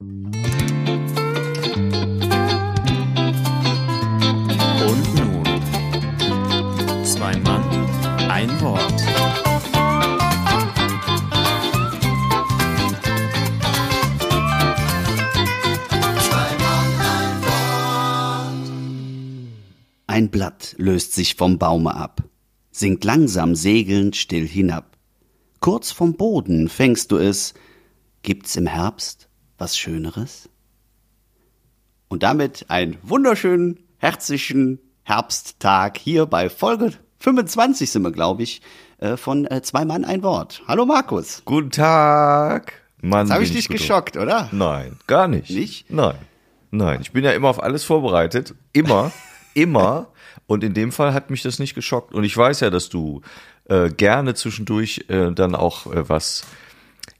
[0.00, 0.14] Und
[5.16, 5.42] nun,
[7.04, 7.64] zwei Mann,
[8.30, 9.02] ein Wort.
[20.06, 22.22] Ein Blatt löst sich vom Baume ab,
[22.70, 24.96] sinkt langsam segelnd still hinab.
[25.58, 27.54] Kurz vom Boden fängst du es,
[28.22, 29.27] gibt's im Herbst
[29.58, 30.48] was Schöneres?
[32.08, 38.62] Und damit einen wunderschönen, herzlichen Herbsttag hier bei Folge 25 sind wir, glaube ich,
[38.98, 40.62] äh, von äh, Zwei Mann ein Wort.
[40.68, 41.42] Hallo Markus.
[41.44, 42.72] Guten Tag.
[43.00, 44.42] Mann, Jetzt habe ich dich geschockt, oder?
[44.42, 44.52] drauf.
[44.52, 45.50] Nein, gar nicht.
[45.50, 45.90] Nicht?
[45.90, 46.16] Nein.
[46.70, 48.54] Nein, ich bin ja immer auf alles vorbereitet.
[48.72, 49.12] Immer,
[49.54, 50.08] immer.
[50.46, 52.14] Und in dem Fall hat mich das nicht geschockt.
[52.14, 53.22] Und ich weiß ja, dass du
[53.64, 56.44] äh, gerne zwischendurch äh, dann auch äh, was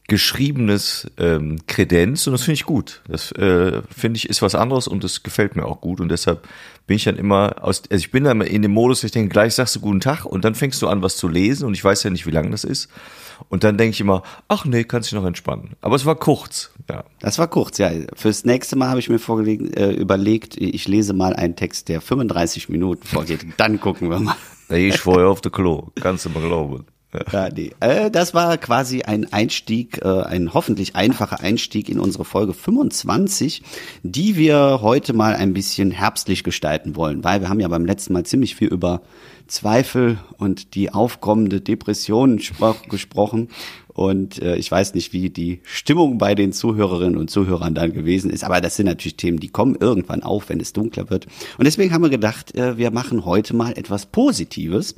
[0.08, 3.02] geschriebenes ähm, Kredenz und das finde ich gut.
[3.08, 6.48] Das äh, finde ich ist was anderes und das gefällt mir auch gut und deshalb
[6.86, 9.54] bin ich dann immer aus, also ich bin dann in dem Modus, ich denke, gleich
[9.54, 12.02] sagst du guten Tag und dann fängst du an, was zu lesen und ich weiß
[12.04, 12.88] ja nicht, wie lang das ist
[13.50, 15.76] und dann denke ich immer, ach nee, kannst dich noch entspannen.
[15.82, 17.04] Aber es war kurz, ja.
[17.20, 17.90] Das war kurz, ja.
[18.14, 22.00] Fürs nächste Mal habe ich mir vorgelegt, äh, überlegt, ich lese mal einen Text, der
[22.00, 23.46] 35 Minuten vorgeht.
[23.58, 24.36] Dann gucken wir mal.
[24.70, 26.86] Ich vorher auf der Klo, kannst du mal glauben.
[27.32, 27.48] Ja.
[27.54, 27.72] Nee.
[27.80, 33.62] äh, das war quasi ein Einstieg, äh, ein hoffentlich einfacher Einstieg in unsere Folge 25,
[34.02, 38.12] die wir heute mal ein bisschen herbstlich gestalten wollen, weil wir haben ja beim letzten
[38.12, 39.02] Mal ziemlich viel über
[39.46, 43.48] Zweifel und die aufkommende Depression spro- gesprochen.
[43.98, 48.30] Und äh, ich weiß nicht, wie die Stimmung bei den Zuhörerinnen und Zuhörern dann gewesen
[48.30, 51.26] ist, aber das sind natürlich Themen, die kommen irgendwann auf, wenn es dunkler wird.
[51.58, 54.94] Und deswegen haben wir gedacht, äh, wir machen heute mal etwas Positives.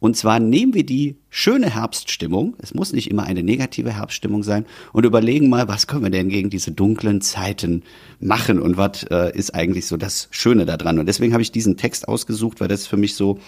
[0.00, 4.66] Und zwar nehmen wir die schöne Herbststimmung, es muss nicht immer eine negative Herbststimmung sein,
[4.92, 7.84] und überlegen mal, was können wir denn gegen diese dunklen Zeiten
[8.20, 10.98] machen und was äh, ist eigentlich so das Schöne daran.
[10.98, 13.38] Und deswegen habe ich diesen Text ausgesucht, weil das für mich so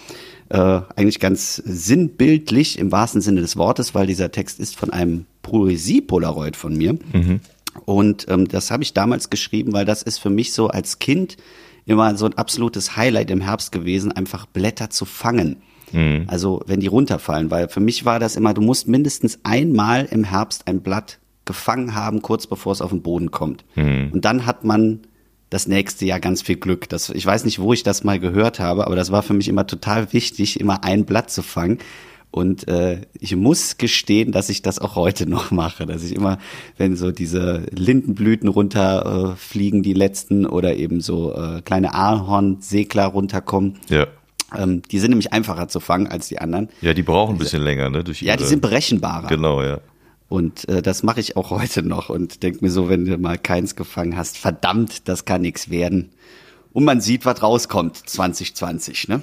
[0.49, 5.25] äh, eigentlich ganz sinnbildlich im wahrsten Sinne des Wortes, weil dieser Text ist von einem
[5.41, 6.97] Poesie-Polaroid von mir.
[7.85, 11.37] Und ähm, das habe ich damals geschrieben, weil das ist für mich so als Kind
[11.85, 15.57] immer so ein absolutes Highlight im Herbst gewesen, einfach Blätter zu fangen.
[16.27, 20.23] Also wenn die runterfallen, weil für mich war das immer, du musst mindestens einmal im
[20.23, 23.65] Herbst ein Blatt gefangen haben, kurz bevor es auf den Boden kommt.
[24.13, 25.01] Und dann hat man
[25.49, 26.89] das nächste Jahr ganz viel Glück.
[26.89, 29.47] Das, ich weiß nicht, wo ich das mal gehört habe, aber das war für mich
[29.47, 31.77] immer total wichtig, immer ein Blatt zu fangen.
[32.31, 36.37] Und äh, ich muss gestehen, dass ich das auch heute noch mache, dass ich immer,
[36.77, 43.05] wenn so diese Lindenblüten runterfliegen, äh, fliegen, die letzten, oder eben so äh, kleine Ahornsegler
[43.05, 44.07] runterkommen, Ja.
[44.57, 46.67] ähm, die sind nämlich einfacher zu fangen als die anderen.
[46.81, 48.03] Ja, die brauchen ein bisschen länger, ne?
[48.03, 49.27] Durch Ja, die ihre- sind berechenbarer.
[49.27, 49.79] Genau, ja.
[50.27, 53.37] Und äh, das mache ich auch heute noch und denk mir so, wenn du mal
[53.37, 56.11] keins gefangen hast, verdammt, das kann nichts werden.
[56.73, 59.21] Und man sieht, was rauskommt 2020, ne?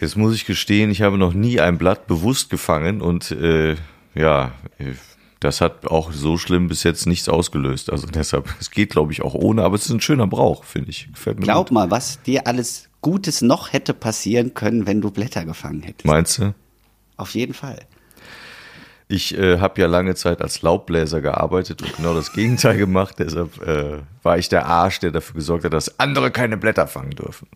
[0.00, 3.76] Jetzt muss ich gestehen, ich habe noch nie ein Blatt bewusst gefangen und äh,
[4.14, 4.94] ja, äh,
[5.38, 7.92] das hat auch so schlimm bis jetzt nichts ausgelöst.
[7.92, 10.88] Also deshalb, es geht, glaube ich, auch ohne, aber es ist ein schöner Brauch, finde
[10.88, 11.08] ich.
[11.12, 11.74] Gefällt mir Glaub gut.
[11.74, 16.06] mal, was dir alles Gutes noch hätte passieren können, wenn du Blätter gefangen hättest.
[16.06, 16.54] Meinst du?
[17.18, 17.80] Auf jeden Fall.
[19.14, 23.14] Ich äh, habe ja lange Zeit als Laubbläser gearbeitet und genau das Gegenteil gemacht.
[23.20, 27.12] Deshalb äh, war ich der Arsch, der dafür gesorgt hat, dass andere keine Blätter fangen
[27.12, 27.46] dürfen.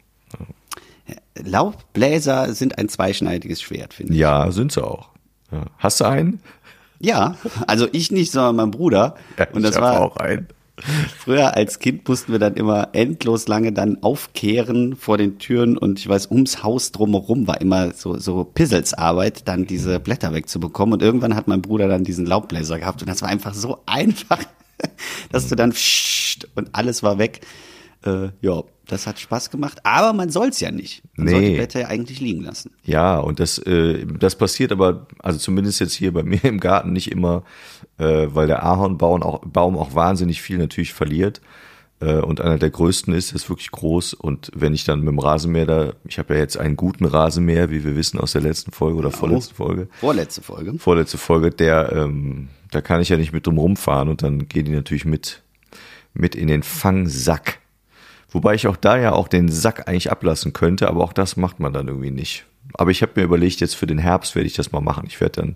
[1.35, 4.21] Laubbläser sind ein zweischneidiges Schwert, finde ich.
[4.21, 5.09] Ja, sind sie auch.
[5.51, 5.65] Ja.
[5.79, 6.41] Hast du einen?
[7.01, 7.37] Ja,
[7.67, 9.17] also ich nicht, sondern mein Bruder.
[9.53, 10.47] und das ich war auch einen.
[11.19, 15.99] Früher als Kind mussten wir dann immer endlos lange dann aufkehren vor den Türen und
[15.99, 21.03] ich weiß, ums Haus drumherum war immer so, so Pizzelsarbeit, dann diese Blätter wegzubekommen und
[21.03, 24.41] irgendwann hat mein Bruder dann diesen Laubbläser gehabt und das war einfach so einfach,
[25.33, 25.75] dass du dann
[26.55, 27.41] und alles war weg.
[28.05, 31.03] Äh, ja, das hat Spaß gemacht, aber man soll's ja nicht.
[31.17, 31.33] Man Nee.
[31.33, 32.71] soll die Blätter ja eigentlich liegen lassen.
[32.85, 36.93] Ja, und das, äh, das passiert aber, also zumindest jetzt hier bei mir im Garten
[36.93, 37.43] nicht immer,
[37.99, 41.41] äh, weil der Ahornbaum auch, Baum auch wahnsinnig viel natürlich verliert.
[42.01, 44.15] Äh, und einer der größten ist, ist wirklich groß.
[44.15, 47.71] Und wenn ich dann mit dem Rasenmäher da, ich habe ja jetzt einen guten Rasenmäher,
[47.71, 50.79] wie wir wissen aus der letzten Folge oder vorletzten Folge, Vorletzte Folge.
[50.79, 54.65] vorletzte Folge, der, ähm, da kann ich ja nicht mit drum rumfahren und dann gehen
[54.67, 55.43] die natürlich mit,
[56.15, 57.59] mit in den Fangsack.
[58.31, 61.61] Wobei ich auch da ja auch den Sack eigentlich ablassen könnte, aber auch das macht
[61.61, 62.45] man dann irgendwie nicht.
[62.75, 65.05] Aber ich habe mir überlegt, jetzt für den Herbst werde ich das mal machen.
[65.07, 65.55] Ich werde dann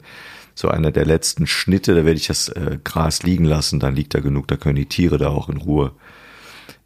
[0.55, 4.15] so einer der letzten Schnitte, da werde ich das äh, Gras liegen lassen, dann liegt
[4.15, 5.93] da genug, da können die Tiere da auch in Ruhe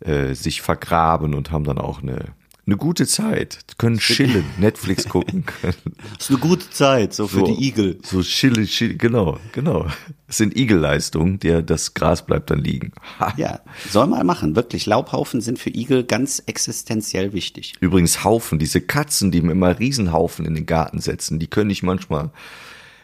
[0.00, 2.26] äh, sich vergraben und haben dann auch eine
[2.66, 5.44] eine gute Zeit, können chillen, Netflix gucken.
[5.62, 5.76] Das
[6.18, 7.46] ist eine gute Zeit, so für So.
[7.46, 7.98] die Igel.
[8.02, 9.86] So chillen, chillen, genau, genau.
[10.26, 12.90] Es sind Igelleistungen, der das Gras bleibt dann liegen.
[13.20, 13.32] Ha.
[13.36, 14.56] Ja, soll man machen.
[14.56, 17.74] Wirklich, Laubhaufen sind für Igel ganz existenziell wichtig.
[17.78, 21.84] Übrigens Haufen, diese Katzen, die mir immer Riesenhaufen in den Garten setzen, die können ich
[21.84, 22.30] manchmal,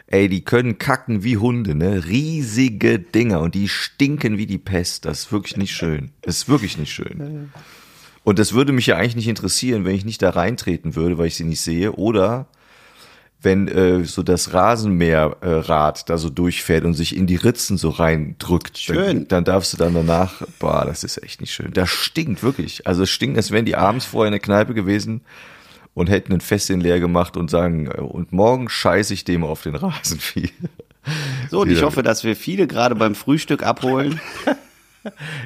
[0.08, 2.04] ey, die können kacken wie Hunde, ne?
[2.04, 5.04] Riesige Dinger und die stinken wie die Pest.
[5.04, 6.10] Das ist wirklich nicht schön.
[6.22, 7.50] Das ist wirklich nicht schön.
[8.24, 11.26] Und das würde mich ja eigentlich nicht interessieren, wenn ich nicht da reintreten würde, weil
[11.26, 11.92] ich sie nicht sehe.
[11.92, 12.46] Oder
[13.42, 17.90] wenn äh, so das Rasenmäherrad äh, da so durchfährt und sich in die Ritzen so
[17.90, 18.78] reindrückt.
[18.78, 18.96] Schön.
[18.96, 21.72] Dann, dann darfst du dann danach, boah, das ist echt nicht schön.
[21.72, 22.86] Das stinkt wirklich.
[22.86, 25.22] Also es stinkt, als wären die abends vorher in der Kneipe gewesen
[25.94, 29.62] und hätten ein Fässchen leer gemacht und sagen, äh, und morgen scheiße ich dem auf
[29.62, 30.50] den Rasenvieh.
[31.50, 34.20] So, und ich hoffe, dass wir viele gerade beim Frühstück abholen.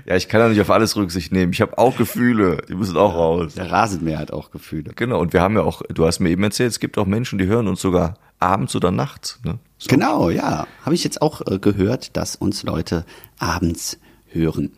[0.04, 1.52] Ja, ich kann ja nicht auf alles Rücksicht nehmen.
[1.52, 3.54] Ich habe auch Gefühle, die müssen auch raus.
[3.54, 4.92] Der Rasenmäher hat auch Gefühle.
[4.94, 7.38] Genau, und wir haben ja auch, du hast mir eben erzählt, es gibt auch Menschen,
[7.38, 9.40] die hören uns sogar abends oder nachts.
[9.44, 9.58] Ne?
[9.78, 9.88] So.
[9.88, 10.66] Genau, ja.
[10.82, 13.04] Habe ich jetzt auch äh, gehört, dass uns Leute
[13.38, 13.98] abends
[14.28, 14.72] hören.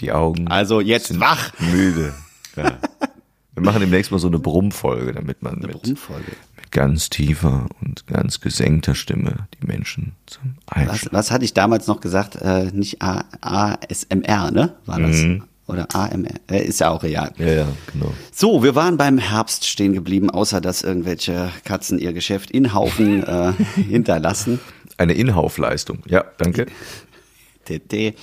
[0.00, 1.52] Die Augen Also jetzt wach.
[1.58, 2.14] müde.
[2.56, 2.78] Ja.
[3.54, 6.32] Wir machen demnächst mal so eine Brummfolge, damit man mit, Brummfolge.
[6.70, 11.08] Ganz tiefer und ganz gesenkter Stimme die Menschen zum Was, Einschlafen.
[11.12, 12.36] was hatte ich damals noch gesagt?
[12.36, 14.74] Äh, nicht A ASMR, ne?
[14.86, 15.24] War das?
[15.66, 16.30] Oder AMR?
[16.50, 17.32] Äh, ist ja auch real.
[17.38, 18.12] Ja, ja, genau.
[18.32, 23.24] So, wir waren beim Herbst stehen geblieben, außer dass irgendwelche Katzen ihr Geschäft in Haufen
[23.24, 24.60] äh, hinterlassen.
[24.96, 25.98] Eine Inhaufleistung.
[26.06, 26.66] Ja, danke.
[27.64, 28.14] TT.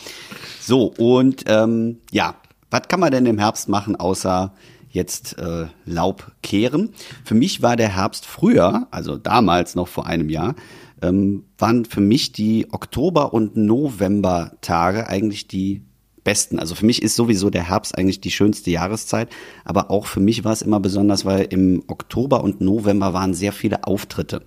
[0.61, 2.35] So, und ähm, ja,
[2.71, 4.53] was kann man denn im Herbst machen, außer
[4.93, 6.91] jetzt äh, Laub kehren?
[7.25, 10.55] Für mich war der Herbst früher, also damals noch vor einem Jahr,
[11.01, 15.81] ähm, waren für mich die Oktober- und November-Tage eigentlich die
[16.23, 16.57] besten.
[16.57, 19.29] Also für mich ist sowieso der Herbst eigentlich die schönste Jahreszeit,
[19.65, 23.51] aber auch für mich war es immer besonders, weil im Oktober und November waren sehr
[23.51, 24.43] viele Auftritte.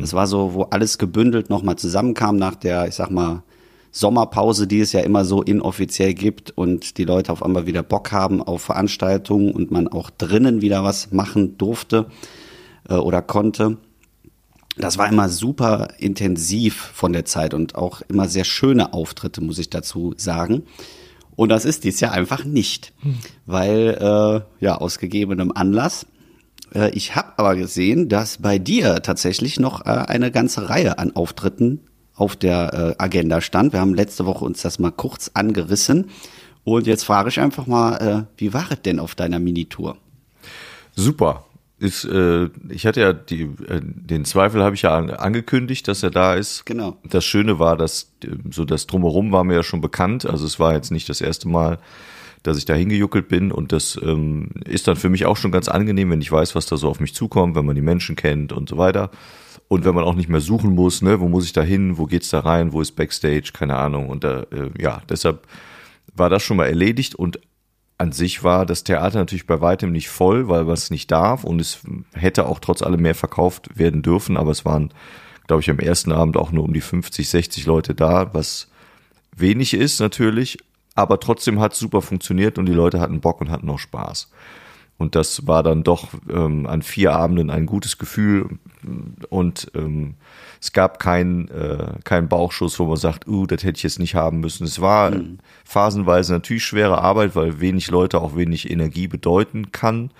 [0.00, 3.44] Das war so, wo alles gebündelt nochmal zusammenkam nach der, ich sag mal,
[3.92, 8.12] Sommerpause, die es ja immer so inoffiziell gibt und die Leute auf einmal wieder Bock
[8.12, 12.06] haben auf Veranstaltungen und man auch drinnen wieder was machen durfte
[12.88, 13.78] äh, oder konnte.
[14.76, 19.58] Das war immer super intensiv von der Zeit und auch immer sehr schöne Auftritte, muss
[19.58, 20.62] ich dazu sagen.
[21.36, 22.92] Und das ist dies Jahr einfach nicht,
[23.46, 26.06] weil äh, ja aus gegebenem Anlass.
[26.74, 31.16] Äh, ich habe aber gesehen, dass bei dir tatsächlich noch äh, eine ganze Reihe an
[31.16, 31.80] Auftritten
[32.20, 33.72] auf der äh, Agenda stand.
[33.72, 36.10] Wir haben letzte Woche uns das mal kurz angerissen.
[36.64, 39.96] Und jetzt frage ich einfach mal, äh, wie war es denn auf deiner Minitour?
[40.94, 41.46] Super.
[41.78, 46.02] Ist, äh, ich hatte ja die, äh, den Zweifel habe ich ja an, angekündigt, dass
[46.02, 46.66] er da ist.
[46.66, 46.98] Genau.
[47.04, 50.26] Das Schöne war, dass äh, so das drumherum war mir ja schon bekannt.
[50.26, 51.78] Also es war jetzt nicht das erste Mal,
[52.42, 55.68] dass ich da hingejuckelt bin und das ähm, ist dann für mich auch schon ganz
[55.68, 58.52] angenehm, wenn ich weiß, was da so auf mich zukommt, wenn man die Menschen kennt
[58.52, 59.10] und so weiter.
[59.70, 62.06] Und wenn man auch nicht mehr suchen muss, ne, wo muss ich da hin, wo
[62.06, 64.08] geht's da rein, wo ist Backstage, keine Ahnung.
[64.08, 65.46] Und da, äh, ja, deshalb
[66.12, 67.38] war das schon mal erledigt und
[67.96, 71.44] an sich war das Theater natürlich bei weitem nicht voll, weil man es nicht darf
[71.44, 71.82] und es
[72.14, 74.92] hätte auch trotz allem mehr verkauft werden dürfen, aber es waren,
[75.46, 78.72] glaube ich, am ersten Abend auch nur um die 50, 60 Leute da, was
[79.36, 80.58] wenig ist natürlich,
[80.96, 84.32] aber trotzdem hat es super funktioniert und die Leute hatten Bock und hatten auch Spaß.
[85.00, 88.58] Und das war dann doch ähm, an vier Abenden ein gutes Gefühl
[89.30, 90.16] und ähm,
[90.60, 94.14] es gab keinen äh, keinen Bauchschuss, wo man sagt, uh, das hätte ich jetzt nicht
[94.14, 94.64] haben müssen.
[94.64, 95.10] Es war
[95.64, 100.10] phasenweise natürlich schwere Arbeit, weil wenig Leute auch wenig Energie bedeuten kann.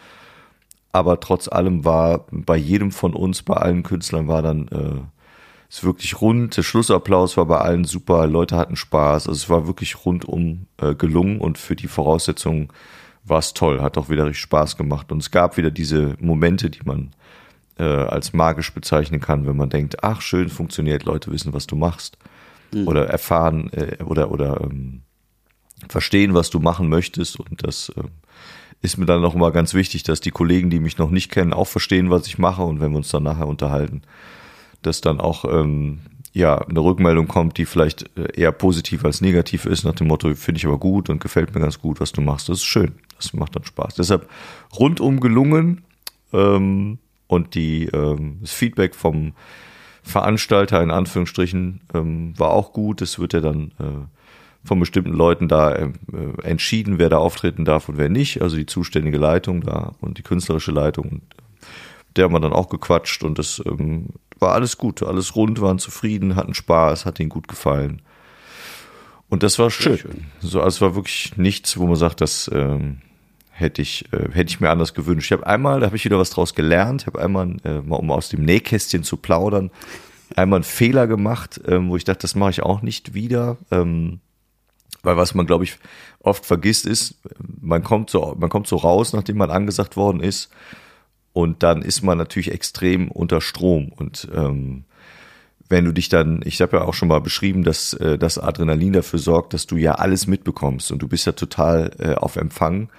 [0.92, 5.02] Aber trotz allem war bei jedem von uns, bei allen Künstlern war dann äh,
[5.68, 6.56] es wirklich rund.
[6.56, 9.28] Der Schlussapplaus war bei allen super, Leute hatten Spaß.
[9.28, 12.70] Also es war wirklich rundum äh, gelungen und für die Voraussetzungen
[13.24, 15.12] war es toll, hat auch wieder richtig Spaß gemacht.
[15.12, 17.12] Und es gab wieder diese Momente, die man
[17.78, 21.76] äh, als magisch bezeichnen kann, wenn man denkt, ach schön, funktioniert, Leute wissen, was du
[21.76, 22.18] machst.
[22.86, 25.02] Oder erfahren äh, oder, oder ähm,
[25.88, 27.40] verstehen, was du machen möchtest.
[27.40, 28.02] Und das äh,
[28.82, 31.52] ist mir dann noch mal ganz wichtig, dass die Kollegen, die mich noch nicht kennen,
[31.52, 32.62] auch verstehen, was ich mache.
[32.62, 34.02] Und wenn wir uns dann nachher unterhalten,
[34.82, 36.00] dass dann auch ähm,
[36.32, 40.34] ja eine Rückmeldung kommt, die vielleicht äh, eher positiv als negativ ist, nach dem Motto,
[40.34, 42.48] finde ich aber gut und gefällt mir ganz gut, was du machst.
[42.48, 42.94] Das ist schön.
[43.20, 43.94] Das macht dann Spaß.
[43.94, 44.28] Deshalb
[44.78, 45.82] rundum gelungen
[46.32, 49.34] ähm, und die ähm, das Feedback vom
[50.02, 53.02] Veranstalter in Anführungsstrichen ähm, war auch gut.
[53.02, 57.64] Es wird ja dann äh, von bestimmten Leuten da äh, äh, entschieden, wer da auftreten
[57.64, 58.42] darf und wer nicht.
[58.42, 61.08] Also die zuständige Leitung da und die künstlerische Leitung.
[61.08, 61.22] Und
[62.16, 64.08] der haben wir dann auch gequatscht und das ähm,
[64.38, 68.02] war alles gut, alles rund, waren zufrieden, hatten Spaß, hat ihnen gut gefallen.
[69.28, 70.26] Und das war schön.
[70.40, 72.98] So, also es war wirklich nichts, wo man sagt, das ähm,
[73.60, 75.26] hätte ich, äh, hätte ich mir anders gewünscht.
[75.26, 78.10] Ich habe einmal, da habe ich wieder was draus gelernt, habe einmal, äh, mal um
[78.10, 79.70] aus dem Nähkästchen zu plaudern,
[80.36, 83.56] einmal einen Fehler gemacht, ähm, wo ich dachte, das mache ich auch nicht wieder.
[83.70, 84.20] Ähm,
[85.02, 85.78] weil was man, glaube ich,
[86.20, 87.14] oft vergisst ist,
[87.60, 90.50] man kommt so, man kommt so raus, nachdem man angesagt worden ist,
[91.32, 93.92] und dann ist man natürlich extrem unter Strom.
[93.92, 94.84] Und ähm,
[95.68, 98.92] wenn du dich dann, ich habe ja auch schon mal beschrieben, dass äh, das Adrenalin
[98.92, 102.90] dafür sorgt, dass du ja alles mitbekommst und du bist ja total äh, auf Empfang.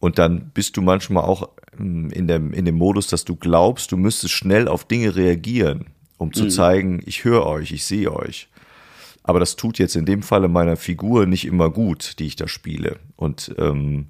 [0.00, 3.92] Und dann bist du manchmal auch ähm, in dem, in dem Modus, dass du glaubst,
[3.92, 5.86] du müsstest schnell auf Dinge reagieren,
[6.18, 6.50] um zu mhm.
[6.50, 8.48] zeigen, ich höre euch, ich sehe euch.
[9.22, 12.48] Aber das tut jetzt in dem Falle meiner Figur nicht immer gut, die ich da
[12.48, 12.96] spiele.
[13.16, 14.06] Und ähm,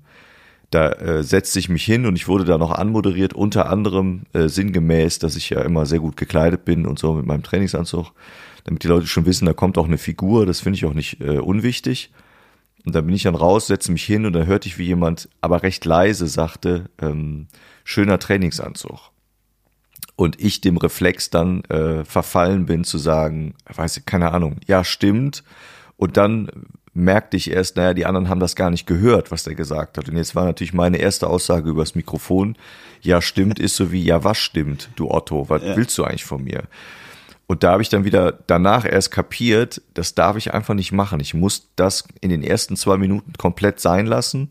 [0.70, 4.48] da äh, setzte ich mich hin und ich wurde da noch anmoderiert, unter anderem äh,
[4.48, 8.12] sinngemäß, dass ich ja immer sehr gut gekleidet bin und so mit meinem Trainingsanzug,
[8.64, 11.20] damit die Leute schon wissen, da kommt auch eine Figur, das finde ich auch nicht
[11.20, 12.10] äh, unwichtig.
[12.84, 15.28] Und dann bin ich dann raus, setze mich hin und dann hörte ich, wie jemand
[15.40, 17.48] aber recht leise sagte, ähm,
[17.84, 19.10] schöner Trainingsanzug.
[20.16, 24.84] Und ich dem Reflex dann äh, verfallen bin zu sagen, weiß ich, keine Ahnung, ja,
[24.84, 25.44] stimmt.
[25.96, 26.50] Und dann
[26.94, 30.08] merkte ich erst, naja, die anderen haben das gar nicht gehört, was der gesagt hat.
[30.08, 32.56] Und jetzt war natürlich meine erste Aussage übers Mikrofon,
[33.00, 35.76] ja, stimmt, ist so wie, ja, was stimmt, du Otto, was ja.
[35.76, 36.64] willst du eigentlich von mir?
[37.48, 41.18] Und da habe ich dann wieder danach erst kapiert, das darf ich einfach nicht machen.
[41.18, 44.50] Ich muss das in den ersten zwei Minuten komplett sein lassen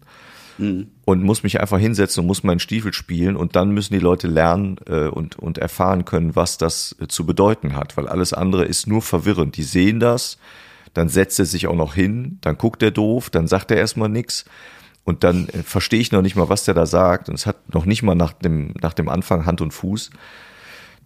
[0.57, 0.87] mhm.
[1.05, 4.27] und muss mich einfach hinsetzen und muss meinen Stiefel spielen und dann müssen die Leute
[4.27, 8.65] lernen äh, und, und erfahren können, was das äh, zu bedeuten hat, weil alles andere
[8.65, 9.57] ist nur verwirrend.
[9.57, 10.39] Die sehen das,
[10.95, 14.09] dann setzt er sich auch noch hin, dann guckt er doof, dann sagt er erstmal
[14.09, 14.45] nichts
[15.03, 17.75] und dann äh, verstehe ich noch nicht mal, was der da sagt und es hat
[17.75, 20.09] noch nicht mal nach dem, nach dem Anfang Hand und Fuß.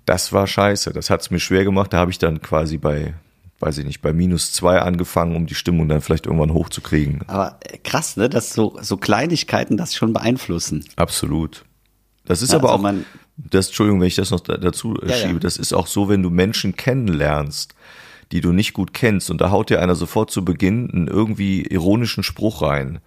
[0.05, 3.13] Das war scheiße, das hat es mir schwer gemacht, da habe ich dann quasi bei,
[3.59, 7.21] weiß ich nicht, bei minus zwei angefangen, um die Stimmung dann vielleicht irgendwann hochzukriegen.
[7.27, 10.85] Aber äh, krass, ne, dass so, so Kleinigkeiten das schon beeinflussen.
[10.95, 11.65] Absolut.
[12.25, 12.93] Das ist ja, aber also auch,
[13.37, 15.39] das, Entschuldigung, wenn ich das noch dazu ja, schiebe, ja.
[15.39, 17.75] das ist auch so, wenn du Menschen kennenlernst
[18.31, 21.61] die du nicht gut kennst und da haut dir einer sofort zu Beginn einen irgendwie
[21.63, 22.99] ironischen Spruch rein,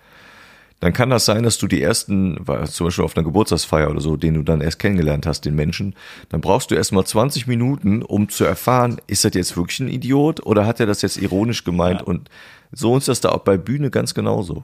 [0.85, 2.37] dann kann das sein, dass du die ersten,
[2.67, 5.95] zum Beispiel auf einer Geburtstagsfeier oder so, den du dann erst kennengelernt hast, den Menschen,
[6.29, 10.45] dann brauchst du erstmal 20 Minuten, um zu erfahren, ist das jetzt wirklich ein Idiot
[10.45, 12.01] oder hat er das jetzt ironisch gemeint?
[12.01, 12.07] Ja.
[12.07, 12.29] Und
[12.71, 14.63] so ist das da auch bei Bühne ganz genauso.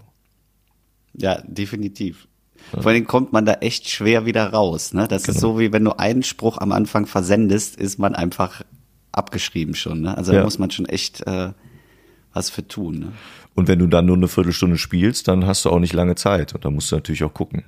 [1.15, 2.29] Ja, definitiv.
[2.75, 2.83] Ja.
[2.83, 4.93] Vor allem kommt man da echt schwer wieder raus.
[4.93, 5.09] Ne?
[5.09, 5.35] Das genau.
[5.35, 8.61] ist so, wie wenn du einen Spruch am Anfang versendest, ist man einfach
[9.11, 10.03] abgeschrieben schon.
[10.03, 10.19] Ne?
[10.19, 10.41] Also ja.
[10.41, 11.53] da muss man schon echt äh,
[12.35, 12.99] was für tun.
[12.99, 13.13] Ne?
[13.55, 16.55] Und wenn du dann nur eine Viertelstunde spielst, dann hast du auch nicht lange Zeit
[16.55, 17.65] und da musst du natürlich auch gucken.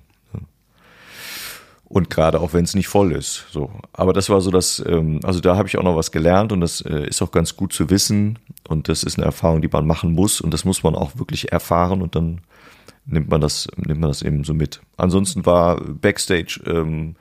[1.92, 3.44] Und gerade auch wenn es nicht voll ist.
[3.50, 3.70] So.
[3.92, 6.62] Aber das war so das, ähm, also da habe ich auch noch was gelernt und
[6.62, 8.38] das äh, ist auch ganz gut zu wissen.
[8.66, 10.40] Und das ist eine Erfahrung, die man machen muss.
[10.40, 12.40] Und das muss man auch wirklich erfahren und dann
[13.04, 14.80] nimmt man das, nimmt man das eben so mit.
[14.96, 17.14] Ansonsten war Backstage ähm,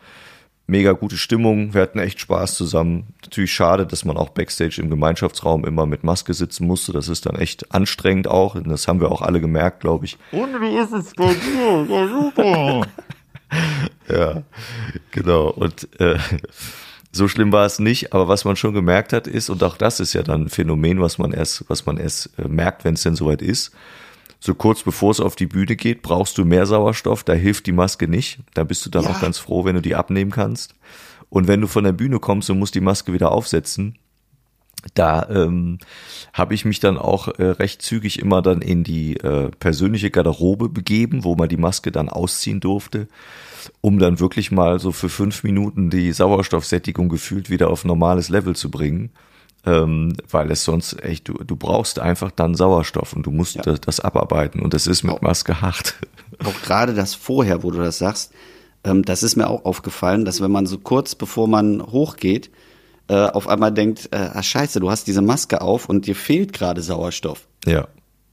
[0.72, 1.74] mega gute Stimmung.
[1.74, 3.14] Wir hatten echt Spaß zusammen.
[3.24, 6.94] Natürlich schade, dass man auch Backstage im Gemeinschaftsraum immer mit Maske sitzen musste.
[6.94, 8.56] Das ist dann echt anstrengend auch.
[8.56, 10.18] Und das haben wir auch alle gemerkt, glaube ich.
[10.32, 11.86] Und wie ist es bei dir?
[11.90, 12.88] Ja, super.
[14.10, 14.44] ja,
[15.12, 15.50] genau.
[15.50, 16.18] Und äh,
[17.12, 18.14] so schlimm war es nicht.
[18.14, 21.02] Aber was man schon gemerkt hat, ist, und auch das ist ja dann ein Phänomen,
[21.02, 23.74] was man erst, was man erst äh, merkt, wenn es denn soweit ist,
[24.44, 27.72] so kurz bevor es auf die Bühne geht, brauchst du mehr Sauerstoff, da hilft die
[27.72, 28.40] Maske nicht.
[28.56, 29.12] Da bist du dann ja.
[29.12, 30.74] auch ganz froh, wenn du die abnehmen kannst.
[31.30, 34.00] Und wenn du von der Bühne kommst und musst die Maske wieder aufsetzen,
[34.96, 35.78] da ähm,
[36.34, 40.70] habe ich mich dann auch äh, recht zügig immer dann in die äh, persönliche Garderobe
[40.70, 43.08] begeben, wo man die Maske dann ausziehen durfte,
[43.82, 48.56] um dann wirklich mal so für fünf Minuten die Sauerstoffsättigung gefühlt wieder auf normales Level
[48.56, 49.12] zu bringen
[49.66, 53.62] ähm, weil es sonst echt, du, du brauchst einfach dann Sauerstoff und du musst ja.
[53.62, 55.96] das, das, abarbeiten und das ist mit auch, Maske hart.
[56.44, 58.32] Auch gerade das vorher, wo du das sagst,
[58.84, 62.50] ähm, das ist mir auch aufgefallen, dass wenn man so kurz bevor man hochgeht,
[63.10, 66.54] äh, auf einmal denkt, äh, ah scheiße, du hast diese Maske auf und dir fehlt
[66.54, 67.48] gerade Sauerstoff.
[67.66, 67.88] Ja.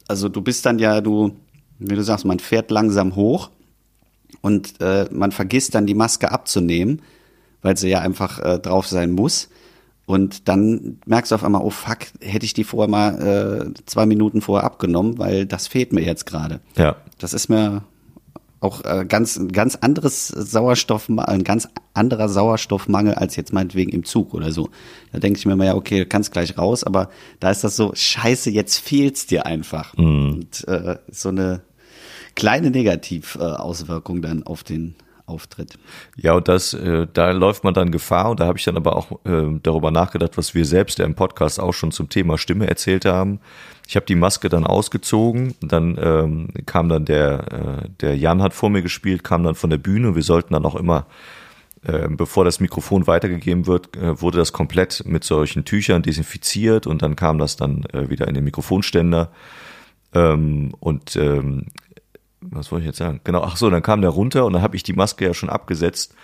[0.07, 1.37] Also du bist dann ja, du,
[1.79, 3.51] wie du sagst, man fährt langsam hoch
[4.41, 7.03] und äh, man vergisst dann die Maske abzunehmen,
[7.61, 9.49] weil sie ja einfach äh, drauf sein muss.
[10.09, 14.07] Und dann merkst du auf einmal, oh fuck, hätte ich die vorher mal äh, zwei
[14.07, 16.61] Minuten vorher abgenommen, weil das fehlt mir jetzt gerade.
[16.77, 16.97] Ja.
[17.19, 17.83] Das ist mir
[18.61, 24.33] auch äh, ganz ganz anderes Sauerstoff, ein ganz anderer Sauerstoffmangel als jetzt meinetwegen im Zug
[24.33, 24.71] oder so.
[25.13, 27.77] Da denke ich mir mal, ja, okay, du kannst gleich raus, aber da ist das
[27.77, 29.95] so, scheiße, jetzt fehlt's dir einfach.
[29.99, 30.33] Mhm.
[30.33, 31.61] Und äh, so eine
[32.35, 34.95] kleine Negativauswirkung dann auf den
[35.29, 35.79] auftritt.
[36.17, 38.97] Ja, und das, äh, da läuft man dann Gefahr und da habe ich dann aber
[38.97, 42.69] auch äh, darüber nachgedacht, was wir selbst ja im Podcast auch schon zum Thema Stimme
[42.69, 43.41] erzählt haben.
[43.87, 47.53] Ich habe die Maske dann ausgezogen, dann ähm, kam dann der,
[47.85, 50.15] äh, der Jan hat vor mir gespielt, kam dann von der Bühne.
[50.15, 51.07] Wir sollten dann auch immer,
[51.85, 57.03] äh, bevor das Mikrofon weitergegeben wird, äh, wurde das komplett mit solchen Tüchern desinfiziert und
[57.03, 59.31] dann kam das dann äh, wieder in den Mikrofonständer.
[60.15, 61.67] Ähm, und ähm,
[62.41, 63.21] was wollte ich jetzt sagen?
[63.25, 65.51] Genau, ach so, dann kam der runter und dann habe ich die Maske ja schon
[65.51, 66.15] abgesetzt,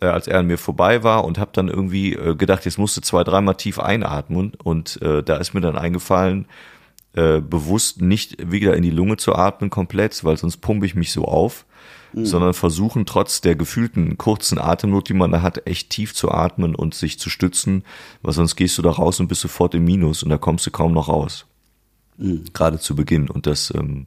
[0.00, 3.00] äh, als er an mir vorbei war und habe dann irgendwie äh, gedacht, jetzt musste
[3.00, 6.46] zwei, dreimal tief einatmen und äh, da ist mir dann eingefallen,
[7.14, 11.10] äh, bewusst nicht wieder in die Lunge zu atmen komplett, weil sonst pumpe ich mich
[11.10, 11.66] so auf,
[12.12, 12.24] mhm.
[12.24, 16.74] sondern versuchen trotz der gefühlten kurzen Atemnot, die man da hat, echt tief zu atmen
[16.74, 17.84] und sich zu stützen,
[18.22, 20.70] weil sonst gehst du da raus und bist sofort im Minus und da kommst du
[20.70, 21.46] kaum noch raus.
[22.18, 22.44] Mhm.
[22.52, 24.06] Gerade zu Beginn und das ähm,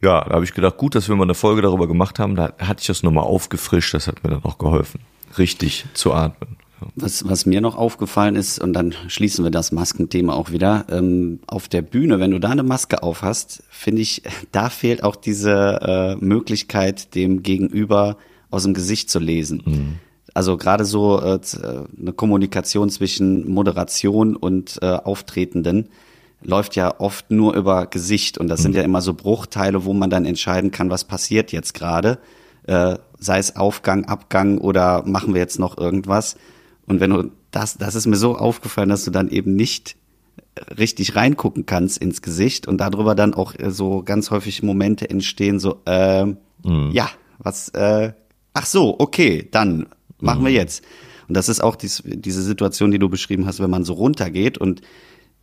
[0.00, 2.36] ja, da habe ich gedacht, gut, dass wir mal eine Folge darüber gemacht haben.
[2.36, 5.00] Da hatte ich das nochmal aufgefrischt, das hat mir dann auch geholfen,
[5.36, 6.56] richtig zu atmen.
[6.94, 11.40] Was, was mir noch aufgefallen ist, und dann schließen wir das Maskenthema auch wieder, ähm,
[11.48, 15.16] auf der Bühne, wenn du da eine Maske auf hast, finde ich, da fehlt auch
[15.16, 18.16] diese äh, Möglichkeit, dem Gegenüber
[18.50, 19.62] aus dem Gesicht zu lesen.
[19.64, 19.94] Mhm.
[20.34, 25.88] Also gerade so äh, äh eine Kommunikation zwischen Moderation und äh, Auftretenden
[26.42, 28.62] läuft ja oft nur über Gesicht und das mhm.
[28.64, 32.18] sind ja immer so Bruchteile, wo man dann entscheiden kann, was passiert jetzt gerade,
[32.66, 36.36] äh, sei es Aufgang, Abgang oder machen wir jetzt noch irgendwas.
[36.86, 39.96] Und wenn du das, das ist mir so aufgefallen, dass du dann eben nicht
[40.76, 45.58] richtig reingucken kannst ins Gesicht und darüber dann auch äh, so ganz häufig Momente entstehen,
[45.58, 46.90] so, äh, mhm.
[46.92, 48.12] ja, was, äh,
[48.54, 49.86] ach so, okay, dann
[50.20, 50.46] machen mhm.
[50.46, 50.84] wir jetzt.
[51.28, 54.58] Und das ist auch dies, diese Situation, die du beschrieben hast, wenn man so runtergeht
[54.58, 54.80] und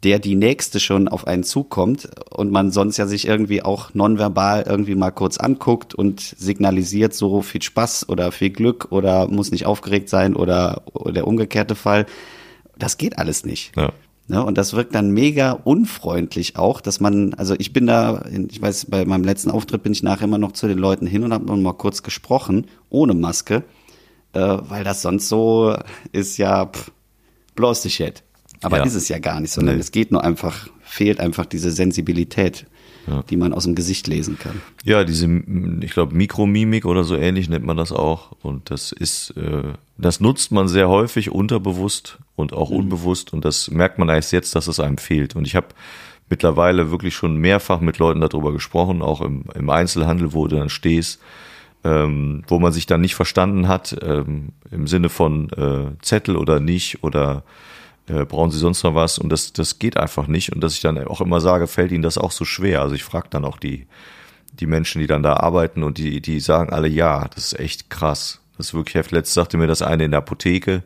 [0.04, 4.66] der die nächste schon auf einen zukommt und man sonst ja sich irgendwie auch nonverbal
[4.68, 9.66] irgendwie mal kurz anguckt und signalisiert so viel Spaß oder viel Glück oder muss nicht
[9.66, 12.06] aufgeregt sein oder, oder der umgekehrte Fall.
[12.78, 13.75] Das geht alles nicht.
[13.75, 13.94] Ja.
[14.28, 18.60] Ne, und das wirkt dann mega unfreundlich auch, dass man, also ich bin da, ich
[18.60, 21.32] weiß, bei meinem letzten Auftritt bin ich nachher immer noch zu den Leuten hin und
[21.32, 23.64] habe noch mal kurz gesprochen, ohne Maske,
[24.34, 25.75] äh, weil das sonst so
[26.12, 26.92] ist ja pff,
[27.54, 28.24] bloß die Shit.
[28.62, 28.83] Aber ja.
[28.83, 29.81] ist es ja gar nicht, sondern nee.
[29.81, 32.65] es geht nur einfach, fehlt einfach diese Sensibilität,
[33.07, 33.24] ja.
[33.24, 34.62] die man aus dem Gesicht lesen kann.
[34.83, 35.27] Ja, diese,
[35.81, 38.31] ich glaube, Mikromimik oder so ähnlich nennt man das auch.
[38.41, 42.77] Und das ist, äh, das nutzt man sehr häufig unterbewusst und auch mhm.
[42.77, 43.33] unbewusst.
[43.33, 45.35] Und das merkt man erst jetzt, dass es einem fehlt.
[45.35, 45.68] Und ich habe
[46.29, 50.70] mittlerweile wirklich schon mehrfach mit Leuten darüber gesprochen, auch im, im Einzelhandel, wo du dann
[50.70, 51.20] stehst,
[51.83, 56.59] ähm, wo man sich dann nicht verstanden hat, ähm, im Sinne von äh, Zettel oder
[56.59, 57.44] nicht oder
[58.07, 59.18] äh, brauchen Sie sonst noch was?
[59.18, 60.51] Und das, das geht einfach nicht.
[60.53, 62.81] Und dass ich dann auch immer sage, fällt Ihnen das auch so schwer?
[62.81, 63.87] Also ich frage dann auch die,
[64.53, 67.89] die Menschen, die dann da arbeiten und die, die sagen alle, ja, das ist echt
[67.89, 68.41] krass.
[68.57, 69.13] Das ist wirklich heftig.
[69.13, 70.83] Letztes sagte mir das eine in der Apotheke.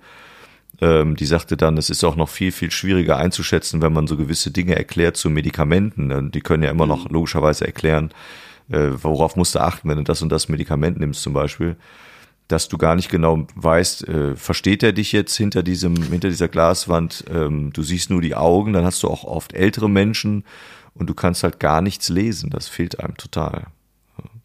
[0.81, 4.15] Ähm, die sagte dann, es ist auch noch viel, viel schwieriger einzuschätzen, wenn man so
[4.15, 6.31] gewisse Dinge erklärt zu Medikamenten.
[6.31, 7.13] Die können ja immer noch mhm.
[7.13, 8.11] logischerweise erklären,
[8.69, 11.75] äh, worauf musst du achten, wenn du das und das Medikament nimmst zum Beispiel
[12.49, 16.47] dass du gar nicht genau weißt, äh, versteht er dich jetzt hinter diesem, hinter dieser
[16.47, 20.43] Glaswand, ähm, du siehst nur die Augen, dann hast du auch oft ältere Menschen
[20.95, 22.49] und du kannst halt gar nichts lesen.
[22.49, 23.67] Das fehlt einem total.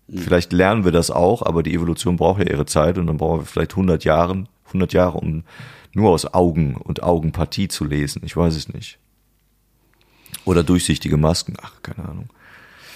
[0.07, 0.19] Mhm.
[0.19, 3.41] Vielleicht lernen wir das auch, aber die Evolution braucht ja ihre Zeit und dann brauchen
[3.41, 5.43] wir vielleicht 100 Jahre, 100 Jahre, um
[5.95, 8.21] nur aus Augen und Augenpartie zu lesen.
[8.25, 8.99] Ich weiß es nicht.
[10.45, 11.55] Oder durchsichtige Masken.
[11.63, 12.29] Ach, keine Ahnung.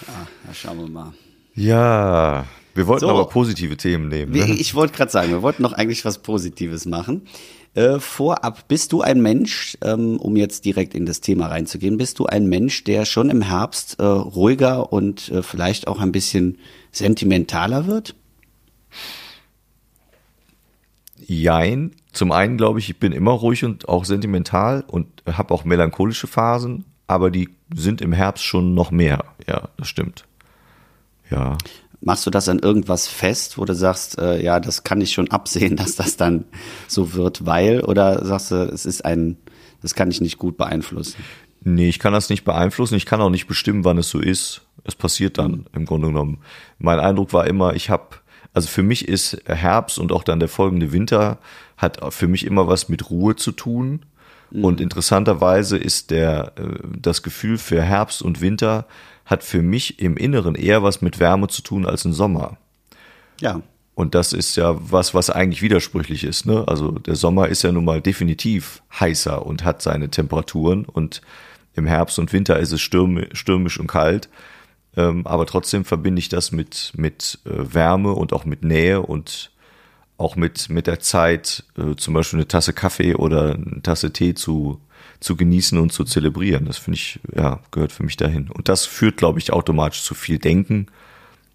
[0.07, 1.13] Ja, schauen wir mal.
[1.55, 2.45] Ja,
[2.75, 3.11] wir wollten so.
[3.11, 4.33] aber positive Themen nehmen.
[4.33, 4.53] Ne?
[4.53, 7.23] Ich wollte gerade sagen, wir wollten noch eigentlich was Positives machen.
[7.75, 12.19] Äh, vorab, bist du ein Mensch, ähm, um jetzt direkt in das Thema reinzugehen, bist
[12.19, 16.59] du ein Mensch, der schon im Herbst äh, ruhiger und äh, vielleicht auch ein bisschen
[16.93, 18.15] sentimentaler wird?
[21.27, 21.93] Jein.
[22.13, 26.27] Zum einen glaube ich, ich bin immer ruhig und auch sentimental und habe auch melancholische
[26.27, 29.25] Phasen, aber die sind im Herbst schon noch mehr.
[29.47, 30.25] Ja, das stimmt.
[31.31, 31.59] Ja.
[32.01, 35.31] Machst du das an irgendwas fest, wo du sagst, äh, ja, das kann ich schon
[35.31, 36.45] absehen, dass das dann
[36.87, 37.81] so wird, weil?
[37.81, 39.37] Oder sagst du, es ist ein,
[39.83, 41.17] das kann ich nicht gut beeinflussen?
[41.65, 42.95] Nee, ich kann das nicht beeinflussen.
[42.95, 44.63] Ich kann auch nicht bestimmen, wann es so ist.
[44.85, 45.67] Es passiert dann mhm.
[45.75, 46.39] im Grunde genommen.
[46.79, 48.17] Mein Eindruck war immer, ich habe,
[48.55, 51.39] also für mich ist Herbst und auch dann der folgende Winter
[51.77, 54.07] hat für mich immer was mit Ruhe zu tun.
[54.51, 54.65] Mhm.
[54.65, 58.87] Und interessanterweise ist der, äh, das Gefühl für Herbst und Winter
[59.29, 62.57] hat für mich im Inneren eher was mit Wärme zu tun als im Sommer.
[63.41, 63.61] Ja.
[63.95, 66.47] Und das ist ja was, was eigentlich widersprüchlich ist.
[66.47, 66.65] Ne?
[66.67, 71.21] Also der Sommer ist ja nun mal definitiv heißer und hat seine Temperaturen und
[71.75, 74.29] im Herbst und Winter ist es stürmisch und kalt.
[74.97, 79.51] Ähm, aber trotzdem verbinde ich das mit, mit äh, Wärme und auch mit Nähe und
[80.17, 84.35] auch mit, mit der Zeit äh, zum Beispiel eine Tasse Kaffee oder eine Tasse Tee
[84.35, 84.81] zu,
[85.21, 86.65] zu genießen und zu zelebrieren.
[86.67, 88.49] Das finde ich, ja, gehört für mich dahin.
[88.51, 90.87] Und das führt, glaube ich, automatisch zu viel Denken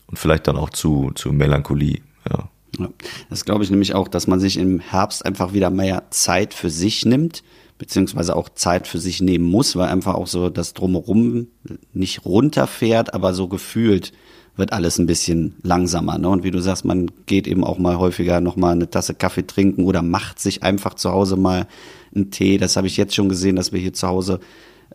[0.07, 2.01] und vielleicht dann auch zu, zu Melancholie.
[2.29, 2.49] Ja.
[2.79, 2.89] Ja.
[3.29, 6.69] Das glaube ich nämlich auch, dass man sich im Herbst einfach wieder mehr Zeit für
[6.69, 7.43] sich nimmt,
[7.77, 11.47] beziehungsweise auch Zeit für sich nehmen muss, weil einfach auch so das Drumherum
[11.93, 14.11] nicht runterfährt, aber so gefühlt
[14.55, 16.17] wird alles ein bisschen langsamer.
[16.17, 16.29] Ne?
[16.29, 19.47] Und wie du sagst, man geht eben auch mal häufiger noch mal eine Tasse Kaffee
[19.47, 21.67] trinken oder macht sich einfach zu Hause mal
[22.15, 22.57] einen Tee.
[22.57, 24.39] Das habe ich jetzt schon gesehen, dass wir hier zu Hause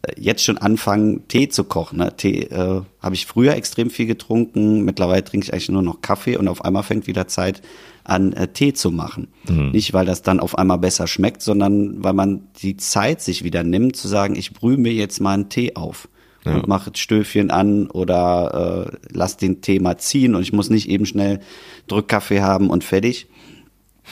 [0.03, 1.99] äh, jetzt schon anfangen, Tee zu kochen.
[1.99, 2.17] Ne?
[2.17, 4.85] Tee äh, habe ich früher extrem viel getrunken.
[4.85, 7.61] Mittlerweile trinke ich eigentlich nur noch Kaffee und auf einmal fängt wieder Zeit
[8.05, 9.27] an, äh, Tee zu machen.
[9.49, 9.73] Mhm.
[9.73, 13.65] Nicht, weil das dann auf einmal besser schmeckt, sondern weil man die Zeit sich wieder
[13.65, 16.09] nimmt, zu sagen, ich brühe mir jetzt mal einen Tee auf
[16.49, 16.55] ja.
[16.57, 20.89] und mache Stöfchen an oder äh, lass den Tee mal ziehen und ich muss nicht
[20.89, 21.41] eben schnell
[21.87, 23.29] Drückkaffee haben und fertig.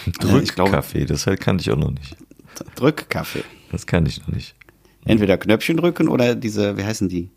[0.21, 2.17] Drückkaffee, äh, das halt kannte ich auch noch nicht.
[2.75, 3.45] Drückkaffee.
[3.73, 4.55] Das kann ich noch nicht.
[5.05, 7.31] Entweder Knöpfchen drücken oder diese, wie heißen die?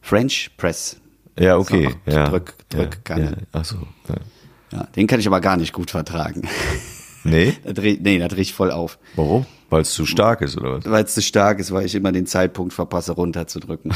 [0.00, 1.00] French Press.
[1.38, 1.94] Ja, okay.
[2.06, 3.32] Ja, Drück, Drück ja, ja.
[3.52, 3.76] Ach so.
[4.08, 4.14] Ja.
[4.72, 4.84] ja.
[4.96, 6.42] den kann ich aber gar nicht gut vertragen.
[7.26, 7.54] Nee?
[7.64, 8.98] da dreh, nee, da drehe ich voll auf.
[9.16, 9.46] Warum?
[9.68, 10.84] Weil es zu stark ist, oder was?
[10.84, 13.92] Weil es zu stark ist, weil ich immer den Zeitpunkt verpasse, runterzudrücken.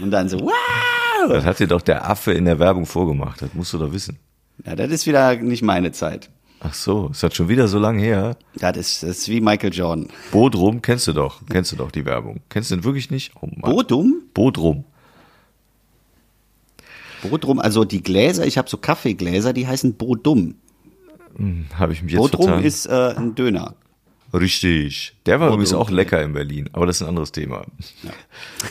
[0.00, 1.28] Und dann so, wow!
[1.28, 4.18] Das hat dir doch der Affe in der Werbung vorgemacht, das musst du doch wissen.
[4.64, 6.30] Ja, das ist wieder nicht meine Zeit.
[6.60, 8.36] Ach so, ist das schon wieder so lange her?
[8.54, 10.08] Das, das ist wie Michael Jordan.
[10.30, 12.40] Bodrum, kennst du doch, kennst du doch die Werbung.
[12.48, 13.32] Kennst du den wirklich nicht?
[13.40, 14.22] Oh Bodum?
[14.32, 14.84] Bodrum.
[17.22, 20.54] Bodrum, also die Gläser, ich habe so Kaffeegläser, die heißen Bodum.
[21.36, 22.64] Hm, habe ich mich jetzt Bodrum vertan.
[22.64, 23.74] ist äh, ein Döner.
[24.32, 25.14] Richtig.
[25.26, 25.60] Der war Bodrum.
[25.60, 27.64] übrigens auch lecker in Berlin, aber das ist ein anderes Thema.
[28.02, 28.10] Ja.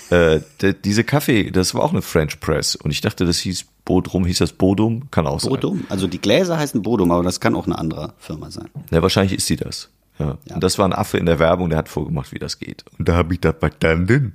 [0.09, 3.65] Äh, der, diese Kaffee, das war auch eine French Press und ich dachte, das hieß
[3.85, 5.09] Bodrum, hieß das Bodum?
[5.09, 5.49] Kann auch sein.
[5.49, 8.69] Bodum, also die Gläser heißen Bodum, aber das kann auch eine andere Firma sein.
[8.89, 9.89] Ja, wahrscheinlich ist sie das.
[10.19, 10.37] Ja.
[10.47, 10.55] Ja.
[10.55, 12.83] Und das war ein Affe in der Werbung, der hat vorgemacht, wie das geht.
[12.97, 14.33] Und da habe ich das verstanden.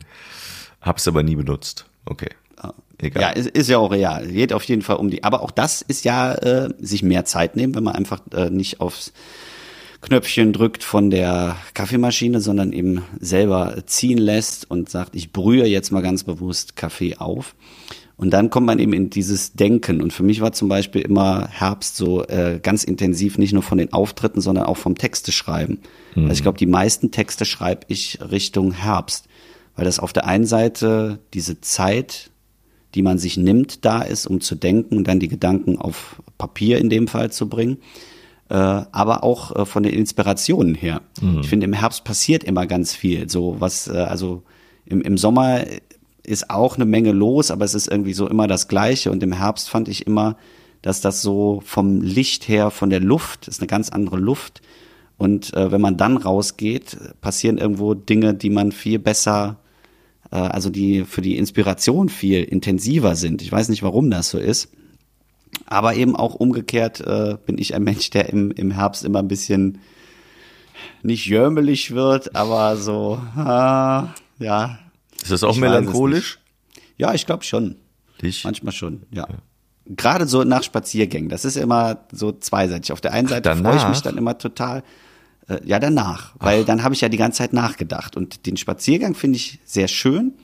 [0.80, 1.86] Hab's aber nie benutzt.
[2.06, 2.30] Okay.
[2.98, 3.22] Egal.
[3.22, 4.26] Ja, ist, ist ja auch real.
[4.26, 5.22] Geht auf jeden Fall um die.
[5.22, 8.80] Aber auch das ist ja äh, sich mehr Zeit nehmen, wenn man einfach äh, nicht
[8.80, 9.12] aufs
[10.06, 15.90] Knöpfchen drückt von der Kaffeemaschine, sondern eben selber ziehen lässt und sagt, ich brühe jetzt
[15.90, 17.56] mal ganz bewusst Kaffee auf.
[18.16, 20.00] Und dann kommt man eben in dieses Denken.
[20.00, 23.78] Und für mich war zum Beispiel immer Herbst so äh, ganz intensiv, nicht nur von
[23.78, 25.80] den Auftritten, sondern auch vom Texte schreiben.
[26.14, 26.22] Mhm.
[26.22, 29.26] Also ich glaube, die meisten Texte schreibe ich Richtung Herbst,
[29.74, 32.30] weil das auf der einen Seite diese Zeit,
[32.94, 36.78] die man sich nimmt, da ist, um zu denken und dann die Gedanken auf Papier
[36.78, 37.78] in dem Fall zu bringen.
[38.48, 41.02] Äh, aber auch äh, von den Inspirationen her.
[41.40, 43.28] Ich finde, im Herbst passiert immer ganz viel.
[43.28, 44.44] So was, äh, also
[44.84, 45.64] im, im Sommer
[46.22, 49.10] ist auch eine Menge los, aber es ist irgendwie so immer das Gleiche.
[49.10, 50.36] Und im Herbst fand ich immer,
[50.82, 54.62] dass das so vom Licht her, von der Luft, ist eine ganz andere Luft.
[55.18, 59.58] Und äh, wenn man dann rausgeht, passieren irgendwo Dinge, die man viel besser,
[60.30, 63.42] äh, also die für die Inspiration viel intensiver sind.
[63.42, 64.68] Ich weiß nicht, warum das so ist.
[65.64, 69.28] Aber eben auch umgekehrt äh, bin ich ein Mensch, der im, im Herbst immer ein
[69.28, 69.78] bisschen
[71.02, 74.78] nicht jömmelig wird, aber so, ah, ja.
[75.22, 76.38] Ist das auch melancholisch?
[76.98, 77.76] Ja, ich glaube schon.
[78.22, 78.44] Dich?
[78.44, 79.26] Manchmal schon, ja.
[79.86, 81.28] Gerade so nach Spaziergängen.
[81.28, 82.92] Das ist immer so zweiseitig.
[82.92, 84.82] Auf der einen Seite freue ich mich dann immer total.
[85.48, 86.34] Äh, ja, danach.
[86.40, 88.16] Weil dann habe ich ja die ganze Zeit nachgedacht.
[88.16, 90.34] Und den Spaziergang finde ich sehr schön.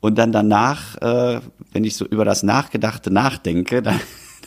[0.00, 1.40] Und dann danach, äh,
[1.72, 4.00] wenn ich so über das Nachgedachte nachdenke, dann,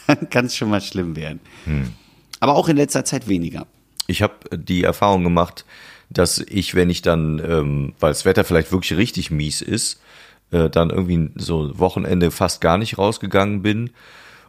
[0.08, 1.40] dann kann es schon mal schlimm werden.
[1.66, 1.94] Hm.
[2.40, 3.68] Aber auch in letzter Zeit weniger.
[4.08, 5.66] Ich habe die Erfahrung gemacht,
[6.10, 10.00] dass ich, wenn ich dann, ähm, weil das Wetter vielleicht wirklich richtig mies ist,
[10.52, 13.90] äh, dann irgendwie so Wochenende fast gar nicht rausgegangen bin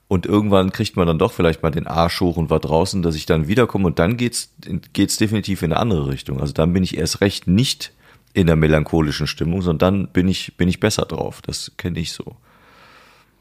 [0.08, 3.16] und irgendwann kriegt man dann doch vielleicht mal den Arsch hoch und war draußen, dass
[3.16, 4.54] ich dann wiederkomme und dann geht's
[4.92, 6.40] geht's definitiv in eine andere Richtung.
[6.40, 7.92] Also dann bin ich erst recht nicht
[8.32, 11.42] in der melancholischen Stimmung, sondern dann bin ich bin ich besser drauf.
[11.42, 12.36] Das kenne ich so.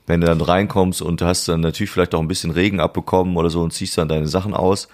[0.07, 3.49] Wenn du dann reinkommst und hast dann natürlich vielleicht auch ein bisschen Regen abbekommen oder
[3.49, 4.87] so und ziehst dann deine Sachen aus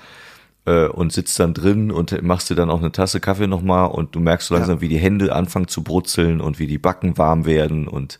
[0.66, 4.16] äh, und sitzt dann drin und machst dir dann auch eine Tasse Kaffee nochmal und
[4.16, 4.82] du merkst so langsam, Ja.
[4.82, 8.20] wie die Hände anfangen zu brutzeln und wie die Backen warm werden und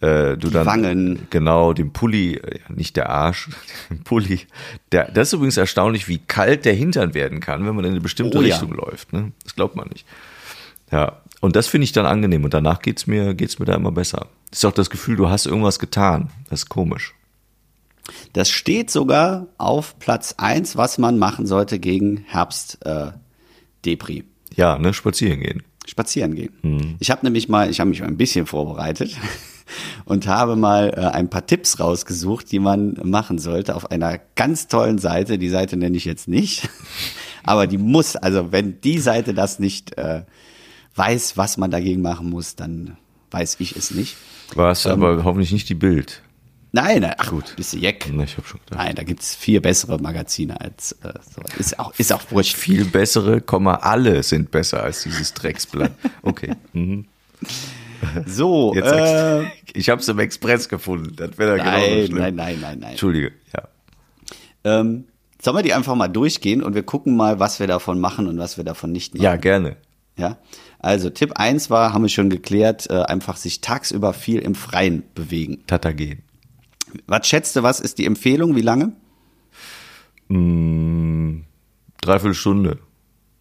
[0.00, 1.26] äh, du dann Wangen.
[1.30, 3.48] genau den Pulli, nicht der Arsch,
[3.90, 4.40] den Pulli.
[4.92, 8.00] Der, das ist übrigens erstaunlich, wie kalt der Hintern werden kann, wenn man in eine
[8.00, 8.54] bestimmte Oh ja.
[8.54, 9.12] Richtung läuft.
[9.12, 9.32] Ne?
[9.44, 10.06] Das glaubt man nicht.
[10.90, 13.92] Ja, und das finde ich dann angenehm und danach geht's mir geht's mir da immer
[13.92, 14.26] besser.
[14.50, 16.30] Ist auch das Gefühl, du hast irgendwas getan.
[16.48, 17.14] Das ist komisch.
[18.32, 23.12] Das steht sogar auf Platz eins, was man machen sollte gegen Herbst äh.
[24.54, 25.62] Ja, ne, spazieren gehen.
[25.86, 26.52] Spazieren gehen.
[26.62, 26.96] Mhm.
[26.98, 29.16] Ich habe nämlich mal, ich habe mich mal ein bisschen vorbereitet.
[30.04, 34.68] und habe mal äh, ein paar Tipps rausgesucht, die man machen sollte auf einer ganz
[34.68, 35.38] tollen Seite.
[35.38, 36.68] Die Seite nenne ich jetzt nicht,
[37.42, 40.22] aber die muss, also wenn die Seite das nicht äh,
[40.94, 42.96] weiß, was man dagegen machen muss, dann
[43.30, 44.16] weiß ich es nicht.
[44.54, 46.22] War es aber hoffentlich nicht die Bild.
[46.72, 48.10] Nein, nein, ach gut, bist du Jeck.
[48.12, 48.78] Na, Ich habe schon gedacht.
[48.84, 51.40] Nein, da gibt's viel bessere Magazine als äh, so.
[51.58, 52.54] Ist auch, ist auch wurscht.
[52.56, 55.92] Viel bessere, Komma, alle sind besser als dieses Drecksblatt.
[56.22, 56.54] Okay.
[56.74, 57.06] Mhm.
[58.26, 61.16] So, Jetzt äh, ich habe es im Express gefunden.
[61.16, 62.18] Das wäre genau nein, schlimm.
[62.18, 62.90] nein, nein, nein, nein.
[62.90, 63.32] Entschuldige.
[63.52, 63.68] Ja.
[64.64, 65.04] Ähm,
[65.42, 68.38] sollen wir die einfach mal durchgehen und wir gucken mal, was wir davon machen und
[68.38, 69.24] was wir davon nicht machen.
[69.24, 69.76] ja, gerne.
[70.16, 70.36] Ja.
[70.78, 75.02] Also Tipp eins war, haben wir schon geklärt, äh, einfach sich tagsüber viel im Freien
[75.14, 75.64] bewegen.
[75.66, 76.22] Tata gehen.
[77.06, 78.54] Was schätzt du, was ist die Empfehlung?
[78.56, 78.92] Wie lange?
[82.00, 82.78] Dreiviertel Stunde.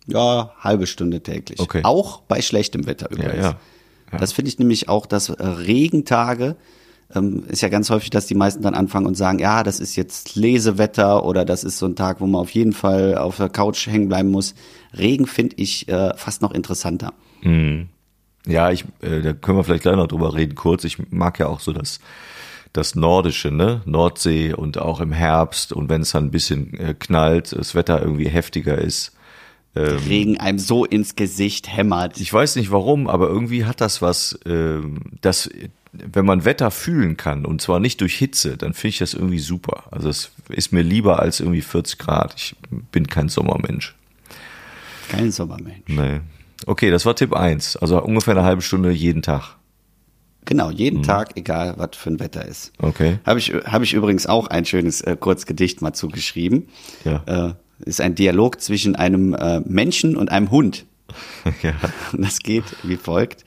[0.08, 1.60] Ja, halbe Stunde täglich.
[1.60, 1.82] Okay.
[1.84, 3.43] Auch bei schlechtem Wetter übrigens.
[3.43, 3.60] ja.
[4.12, 4.19] Ja.
[4.19, 6.56] Das finde ich nämlich auch, dass Regentage
[7.15, 9.95] ähm, ist ja ganz häufig, dass die meisten dann anfangen und sagen, ja, das ist
[9.95, 13.49] jetzt Lesewetter oder das ist so ein Tag, wo man auf jeden Fall auf der
[13.49, 14.55] Couch hängen bleiben muss.
[14.97, 17.13] Regen finde ich äh, fast noch interessanter.
[18.45, 20.83] Ja, ich, äh, da können wir vielleicht gleich noch drüber reden, kurz.
[20.83, 21.99] Ich mag ja auch so das,
[22.73, 23.81] das Nordische, ne?
[23.85, 28.01] Nordsee und auch im Herbst und wenn es dann ein bisschen äh, knallt, das Wetter
[28.01, 29.13] irgendwie heftiger ist.
[29.79, 32.19] Regen einem so ins Gesicht hämmert.
[32.19, 35.51] Ich weiß nicht warum, aber irgendwie hat das was, ähm, das,
[35.91, 39.39] wenn man Wetter fühlen kann und zwar nicht durch Hitze, dann finde ich das irgendwie
[39.39, 39.86] super.
[39.91, 42.34] Also es ist mir lieber als irgendwie 40 Grad.
[42.36, 42.56] Ich
[42.91, 43.95] bin kein Sommermensch.
[45.10, 45.88] Kein Sommermensch.
[45.88, 46.21] Nee.
[46.65, 47.78] Okay, das war Tipp eins.
[47.78, 49.56] Also ungefähr eine halbe Stunde jeden Tag.
[50.45, 52.71] Genau, jeden Tag, egal was für ein Wetter ist.
[52.80, 53.19] Okay.
[53.26, 56.69] Habe ich, hab ich übrigens auch ein schönes äh, Kurzgedicht mal zugeschrieben.
[57.04, 57.23] Ja.
[57.26, 57.54] Äh,
[57.86, 60.86] ist ein Dialog zwischen einem äh, Menschen und einem Hund.
[61.63, 61.73] ja.
[62.13, 63.43] Und das geht wie folgt.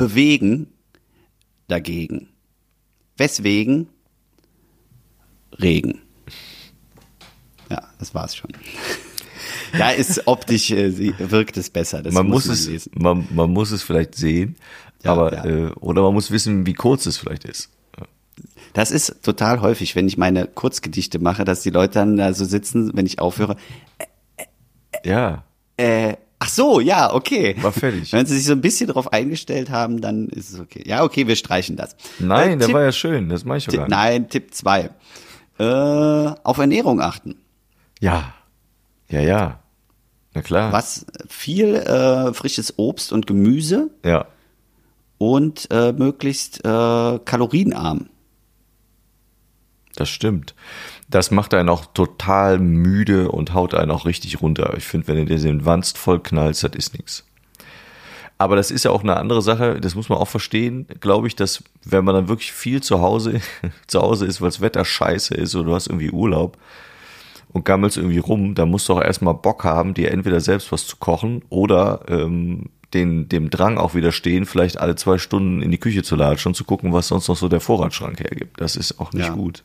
[0.00, 0.66] Äh, bewegen
[1.68, 2.28] dagegen.
[3.16, 3.88] Weswegen?
[5.60, 6.00] Regen.
[7.70, 8.50] Ja, das war's schon.
[9.72, 12.02] Ja, ist optisch, äh, wirkt es besser.
[12.02, 12.90] Das Man muss, es, lesen.
[12.96, 14.56] man, man muss es vielleicht sehen,
[15.04, 15.44] Ja, aber ja.
[15.44, 17.70] Äh, oder man muss wissen, wie kurz es vielleicht ist.
[18.72, 22.44] Das ist total häufig, wenn ich meine Kurzgedichte mache, dass die Leute dann da so
[22.44, 23.56] sitzen, wenn ich aufhöre.
[25.04, 25.44] Ja.
[25.76, 27.54] Äh, ach so, ja, okay.
[27.60, 28.12] War fertig.
[28.12, 30.82] Wenn sie sich so ein bisschen darauf eingestellt haben, dann ist es okay.
[30.84, 31.94] Ja, okay, wir streichen das.
[32.18, 33.90] Nein, Äh, der Tipp, war ja schön, das mache ich Tipp, gar nicht.
[33.90, 34.90] Nein, Tipp zwei.
[35.58, 37.36] Äh, auf Ernährung achten.
[38.00, 38.34] Ja.
[39.08, 39.60] Ja, ja.
[40.32, 40.72] Na klar.
[40.72, 44.26] Was viel äh, frisches Obst und Gemüse Ja.
[45.18, 48.08] und äh, möglichst äh, kalorienarm.
[49.96, 50.54] Das stimmt.
[51.10, 54.74] Das macht einen auch total müde und haut einen auch richtig runter.
[54.76, 57.24] Ich finde, wenn du dir den Wanst voll knallst, das ist nichts.
[58.38, 61.36] Aber das ist ja auch eine andere Sache, das muss man auch verstehen, glaube ich,
[61.36, 63.40] dass wenn man dann wirklich viel zu Hause,
[63.86, 66.56] zu Hause ist, weil das Wetter scheiße ist oder du hast irgendwie Urlaub
[67.52, 70.86] und gammelst irgendwie rum, dann musst du auch erstmal Bock haben, dir entweder selbst was
[70.86, 75.78] zu kochen oder ähm, den, dem Drang auch widerstehen, vielleicht alle zwei Stunden in die
[75.78, 78.60] Küche zu latschen und zu gucken, was sonst noch so der Vorratsschrank hergibt.
[78.60, 79.34] Das ist auch nicht Ja.
[79.34, 79.64] gut.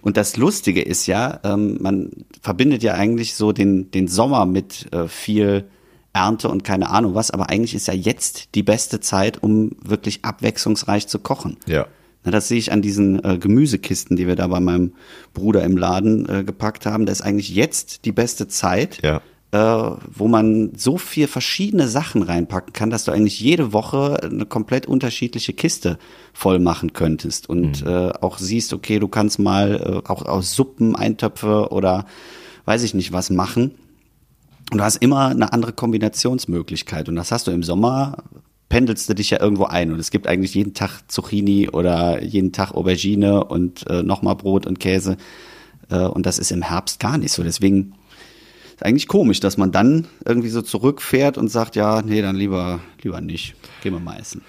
[0.00, 2.10] Und das Lustige ist ja, ähm, man
[2.40, 5.64] verbindet ja eigentlich so den, den Sommer mit äh, viel
[6.12, 10.24] Ernte und keine Ahnung was, aber eigentlich ist ja jetzt die beste Zeit, um wirklich
[10.24, 11.56] abwechslungsreich zu kochen.
[11.66, 11.86] Ja.
[12.24, 14.92] Na, das sehe ich an diesen äh, Gemüsekisten, die wir da bei meinem
[15.34, 17.04] Bruder im Laden äh, gepackt haben.
[17.04, 19.20] Das ist eigentlich jetzt die beste Zeit, Ja.
[19.54, 24.46] Äh, wo man so viel verschiedene Sachen reinpacken kann, dass du eigentlich jede Woche eine
[24.46, 25.96] komplett unterschiedliche Kiste
[26.32, 30.96] voll machen könntest und äh, auch siehst, okay, du kannst mal äh, auch aus Suppen,
[30.96, 32.06] Eintöpfe oder
[32.64, 33.76] weiß ich nicht was machen.
[34.72, 37.08] Und du hast immer eine andere Kombinationsmöglichkeit.
[37.08, 38.24] Und das hast du im Sommer,
[38.68, 39.92] pendelst du dich ja irgendwo ein.
[39.92, 44.66] Und es gibt eigentlich jeden Tag Zucchini oder jeden Tag Aubergine und äh, nochmal Brot
[44.66, 45.16] und Käse.
[45.90, 47.44] Äh, und das ist im Herbst gar nicht so.
[47.44, 47.92] Deswegen
[48.74, 52.80] ist eigentlich komisch, dass man dann irgendwie so zurückfährt und sagt, ja, nee, dann lieber,
[53.02, 53.54] lieber nicht.
[53.82, 54.42] Gehen wir mal essen.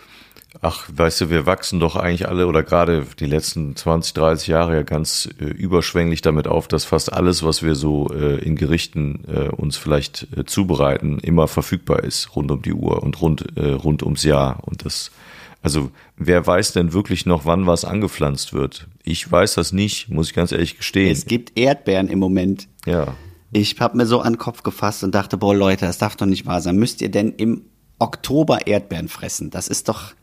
[0.61, 4.75] Ach, weißt du, wir wachsen doch eigentlich alle oder gerade die letzten 20, 30 Jahre
[4.75, 9.25] ja ganz äh, überschwänglich damit auf, dass fast alles, was wir so äh, in Gerichten
[9.27, 13.71] äh, uns vielleicht äh, zubereiten, immer verfügbar ist rund um die Uhr und rund äh,
[13.71, 15.11] rund ums Jahr und das
[15.61, 18.87] also wer weiß denn wirklich noch, wann was angepflanzt wird?
[19.03, 21.11] Ich weiß das nicht, muss ich ganz ehrlich gestehen.
[21.11, 22.67] Es gibt Erdbeeren im Moment.
[22.85, 23.15] ja.
[23.51, 26.25] Ich habe mir so an den Kopf gefasst und dachte, boah, Leute, das darf doch
[26.25, 26.75] nicht wahr sein.
[26.77, 27.61] Müsst ihr denn im
[27.99, 29.49] Oktober Erdbeeren fressen?
[29.49, 30.13] Das ist doch,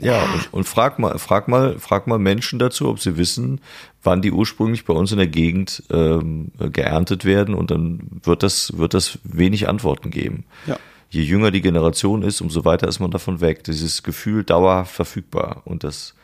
[0.00, 3.60] Ja, und, und frag mal, frag mal, frag mal Menschen dazu, ob sie wissen,
[4.02, 8.76] wann die ursprünglich bei uns in der Gegend ähm, geerntet werden und dann wird das,
[8.76, 10.44] wird das wenig Antworten geben.
[10.66, 10.76] Ja.
[11.10, 13.64] je jünger die Generation ist, umso weiter ist man davon weg.
[13.64, 15.62] Dieses Gefühl dauerhaft verfügbar.
[15.64, 16.14] Und das,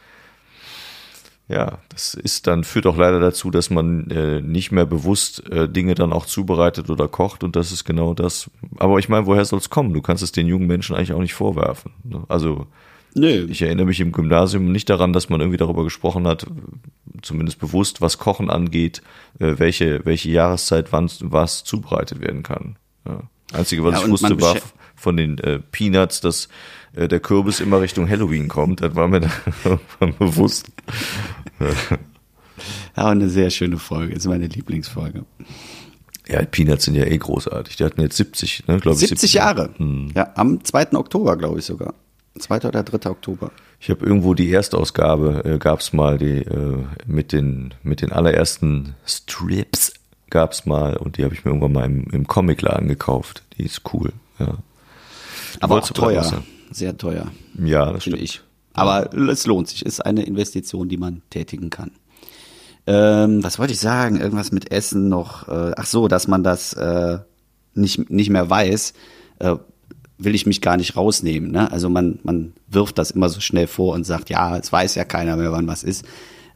[1.46, 5.68] ja, das ist dann, führt auch leider dazu, dass man äh, nicht mehr bewusst äh,
[5.68, 7.44] Dinge dann auch zubereitet oder kocht.
[7.44, 8.50] Und das ist genau das.
[8.78, 9.92] Aber ich meine, woher soll es kommen?
[9.92, 11.92] Du kannst es den jungen Menschen eigentlich auch nicht vorwerfen.
[12.02, 12.24] Ne?
[12.28, 12.66] Also,
[13.14, 13.46] Nö.
[13.50, 16.46] ich erinnere mich im Gymnasium nicht daran, dass man irgendwie darüber gesprochen hat,
[17.20, 19.02] zumindest bewusst, was Kochen angeht,
[19.38, 22.76] äh, welche, welche Jahreszeit wann was zubereitet werden kann.
[23.06, 23.20] Ja.
[23.52, 24.56] Einzige, was Ja, ich wusste, war
[25.04, 26.48] von den äh, Peanuts, dass
[26.94, 28.80] äh, der Kürbis immer Richtung Halloween kommt.
[28.80, 29.20] Das war mir
[29.64, 30.66] irgendwann bewusst.
[32.96, 34.14] Ja, eine sehr schöne Folge.
[34.14, 35.24] Ist meine Lieblingsfolge.
[36.26, 37.76] Ja, Peanuts sind ja eh großartig.
[37.76, 39.08] Die hatten jetzt 70, ne, glaube ich.
[39.08, 39.70] 70 Jahre.
[39.76, 40.10] Hm.
[40.14, 40.94] Ja, am 2.
[40.94, 41.94] Oktober, glaube ich sogar.
[42.38, 42.68] 2.
[42.68, 43.10] oder 3.
[43.10, 43.50] Oktober.
[43.78, 48.94] Ich habe irgendwo die Erstausgabe, äh, gab's mal, die äh, mit den mit den allerersten
[49.06, 49.92] Strips
[50.30, 53.42] gab's mal und die habe ich mir irgendwann mal im, im Comicladen gekauft.
[53.58, 54.12] Die ist cool.
[54.38, 54.58] Ja,
[55.60, 56.42] Aber auch teuer.
[56.70, 57.30] Sehr teuer,
[57.62, 58.22] ja das finde stimmt.
[58.22, 58.40] ich.
[58.72, 59.86] Aber es lohnt sich.
[59.86, 61.92] Ist eine Investition, die man tätigen kann.
[62.86, 64.20] Ähm, was wollte ich sagen?
[64.20, 65.48] Irgendwas mit Essen noch.
[65.48, 67.18] Äh, ach so, dass man das äh,
[67.74, 68.92] nicht, nicht mehr weiß,
[69.38, 69.56] äh,
[70.18, 71.50] will ich mich gar nicht rausnehmen.
[71.50, 71.70] Ne?
[71.70, 75.04] Also man, man wirft das immer so schnell vor und sagt, ja, es weiß ja
[75.04, 76.04] keiner mehr, wann was ist.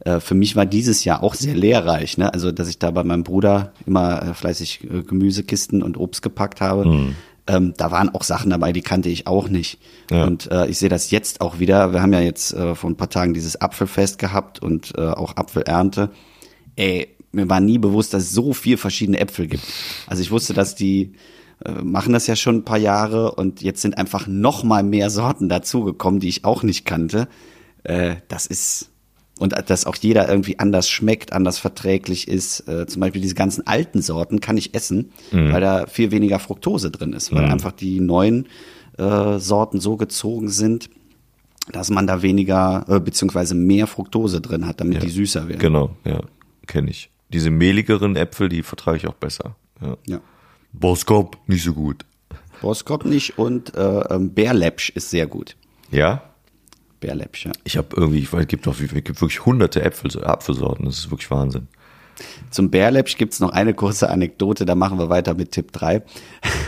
[0.01, 2.17] Äh, für mich war dieses Jahr auch sehr lehrreich.
[2.17, 2.33] Ne?
[2.33, 6.61] Also, dass ich da bei meinem Bruder immer äh, fleißig äh, Gemüsekisten und Obst gepackt
[6.61, 7.13] habe.
[7.49, 9.79] Ähm, da waren auch Sachen dabei, die kannte ich auch nicht.
[10.11, 10.25] Ja.
[10.25, 11.93] Und äh, ich sehe das jetzt auch wieder.
[11.93, 15.35] Wir haben ja jetzt äh, vor ein paar Tagen dieses Apfelfest gehabt und äh, auch
[15.35, 16.11] Apfelernte.
[16.75, 19.63] Ey, mir war nie bewusst, dass es so viel verschiedene Äpfel gibt.
[20.05, 21.13] Also ich wusste, dass die
[21.65, 25.09] äh, machen das ja schon ein paar Jahre und jetzt sind einfach noch mal mehr
[25.09, 27.27] Sorten dazugekommen, die ich auch nicht kannte.
[27.81, 28.88] Äh, das ist
[29.39, 32.67] und dass auch jeder irgendwie anders schmeckt, anders verträglich ist.
[32.67, 36.91] Äh, zum Beispiel diese ganzen alten Sorten kann ich essen, weil da viel weniger Fructose
[36.91, 38.47] drin ist, weil einfach die neuen
[38.97, 40.89] äh, Sorten so gezogen sind,
[41.71, 45.59] dass man da weniger äh, beziehungsweise mehr Fructose drin hat, damit die süßer werden.
[45.59, 46.21] Genau, ja,
[46.67, 47.09] kenne ich.
[47.29, 49.55] Diese mehligeren Äpfel, die vertrage ich auch besser.
[49.81, 49.97] Ja.
[50.07, 50.21] Ja.
[50.73, 52.05] Boskop, nicht so gut.
[52.61, 55.55] Boskop nicht und äh, ähm, Bärläppsch ist sehr gut.
[55.91, 56.28] Ja,
[56.99, 57.51] Bärläppsch, ja.
[57.63, 60.85] ich habe irgendwie, ich weiß, es gibt doch, es gibt wirklich hunderte Äpfel, Apfelsorten.
[60.85, 61.67] Das ist wirklich Wahnsinn.
[62.49, 66.03] Zum Bärläppsch gibt's noch eine kurze Anekdote, da machen wir weiter mit Tipp 3.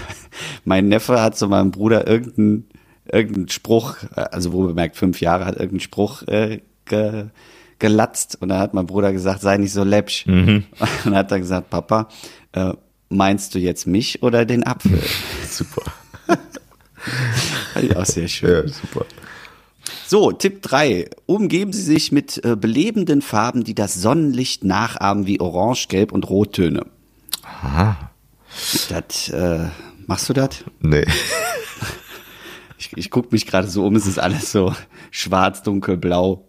[0.65, 2.67] mein Neffe hat zu meinem Bruder irgendeinen
[3.11, 7.25] irgendeinen Spruch, also wo bemerkt, fünf Jahre, hat irgendeinen Spruch äh, ge,
[7.79, 10.25] gelatzt und dann hat mein Bruder gesagt, sei nicht so läppsch.
[10.27, 10.65] Und
[11.03, 12.09] dann hat er gesagt, Papa,
[12.53, 12.73] äh,
[13.09, 15.01] meinst du jetzt mich oder den Apfel?
[15.49, 15.81] Super.
[17.81, 18.67] Ich auch sehr schön.
[18.67, 19.05] Ja, super.
[20.11, 21.09] So, Tipp 3.
[21.25, 26.29] Umgeben Sie sich mit äh, belebenden Farben, die das Sonnenlicht nachahmen, wie Orange, Gelb und
[26.29, 26.85] Rottöne.
[27.43, 28.11] Aha.
[28.89, 29.69] Das, äh,
[30.07, 30.65] machst du das?
[30.81, 31.05] Nee.
[32.77, 34.73] Ich, ich gucke mich gerade so um, es ist alles so
[35.11, 36.47] schwarz, dunkel, blau.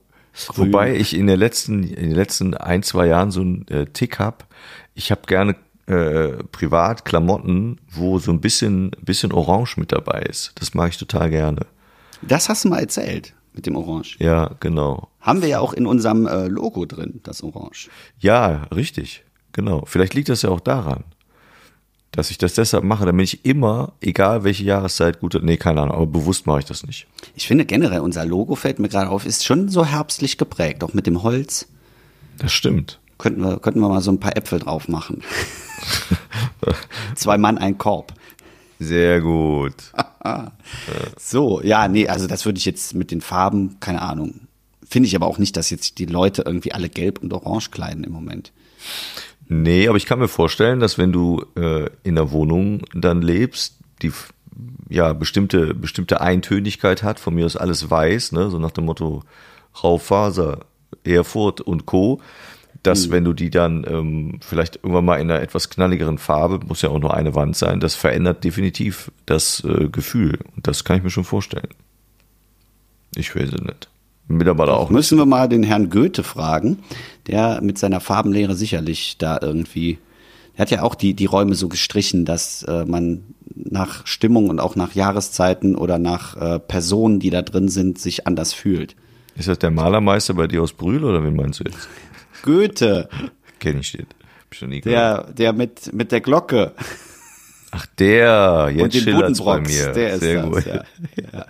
[0.48, 0.72] Grün.
[0.72, 4.18] Wobei ich in, der letzten, in den letzten ein, zwei Jahren so einen äh, Tick
[4.18, 4.46] hab.
[4.94, 10.53] Ich habe gerne äh, privat Klamotten, wo so ein bisschen, bisschen Orange mit dabei ist.
[10.55, 11.66] Das mag ich total gerne.
[12.22, 14.17] Das hast du mal erzählt mit dem Orange.
[14.19, 15.09] Ja, genau.
[15.21, 17.88] Haben wir ja auch in unserem äh, Logo drin, das Orange.
[18.19, 19.25] Ja, richtig.
[19.53, 19.85] Genau.
[19.87, 21.05] Vielleicht liegt das ja auch daran,
[22.11, 25.95] dass ich das deshalb mache, damit ich immer, egal welche Jahreszeit, gut, nee, keine Ahnung,
[25.95, 27.07] aber bewusst mache ich das nicht.
[27.35, 30.95] Ich finde generell, unser Logo fällt mir gerade auf, ist schon so herbstlich geprägt, auch
[30.95, 31.69] mit dem Holz.
[32.38, 32.99] Das stimmt.
[33.19, 35.23] Könnten wir, könnten wir mal so ein paar Äpfel drauf machen.
[37.15, 38.12] Zwei Mann, ein Korb.
[38.83, 39.75] Sehr gut.
[41.18, 44.47] So, ja, nee, also das würde ich jetzt mit den Farben, keine Ahnung.
[44.88, 48.05] Finde ich aber auch nicht, dass jetzt die Leute irgendwie alle gelb und orange kleiden
[48.05, 48.53] im Moment.
[49.49, 53.79] Nee, aber ich kann mir vorstellen, dass wenn du äh, in der Wohnung dann lebst,
[54.03, 54.12] die
[54.88, 59.25] ja bestimmte bestimmte Eintönigkeit hat, von mir aus alles weiß, ne, so nach dem Motto
[59.83, 60.66] Raufaser,
[61.05, 62.21] Erfurt und Co.
[62.83, 66.83] Dass wenn du die dann ähm, vielleicht irgendwann mal in einer etwas knalligeren Farbe, muss
[66.83, 70.40] ja auch nur eine Wand sein, das verändert definitiv das äh, Gefühl.
[70.57, 71.68] Und das kann ich mir schon vorstellen.
[73.14, 73.88] Ich weiß es nicht.
[74.29, 74.97] Mittlerweile auch nicht.
[74.97, 76.79] Müssen wir mal den Herrn Goethe fragen,
[77.27, 79.99] der mit seiner Farbenlehre sicherlich da irgendwie,
[80.55, 83.23] er hat ja auch die, die Räume so gestrichen, dass äh, man
[83.55, 88.27] nach Stimmung und auch nach Jahreszeiten oder nach äh, Personen, die da drin sind, sich
[88.27, 88.97] anders fühlt.
[89.37, 91.88] Ist das der Malermeister bei dir aus Brühl oder wen meinst du jetzt?
[92.43, 93.09] Goethe,
[93.59, 94.07] Kenn ich den.
[94.45, 95.29] Hab schon nie gehört.
[95.29, 96.73] der, der mit, mit der Glocke
[97.71, 99.93] Ach, der, jetzt und den bei mir.
[99.93, 100.67] der ist Sehr das, gut.
[100.67, 100.85] Ja.
[101.33, 101.47] Ja.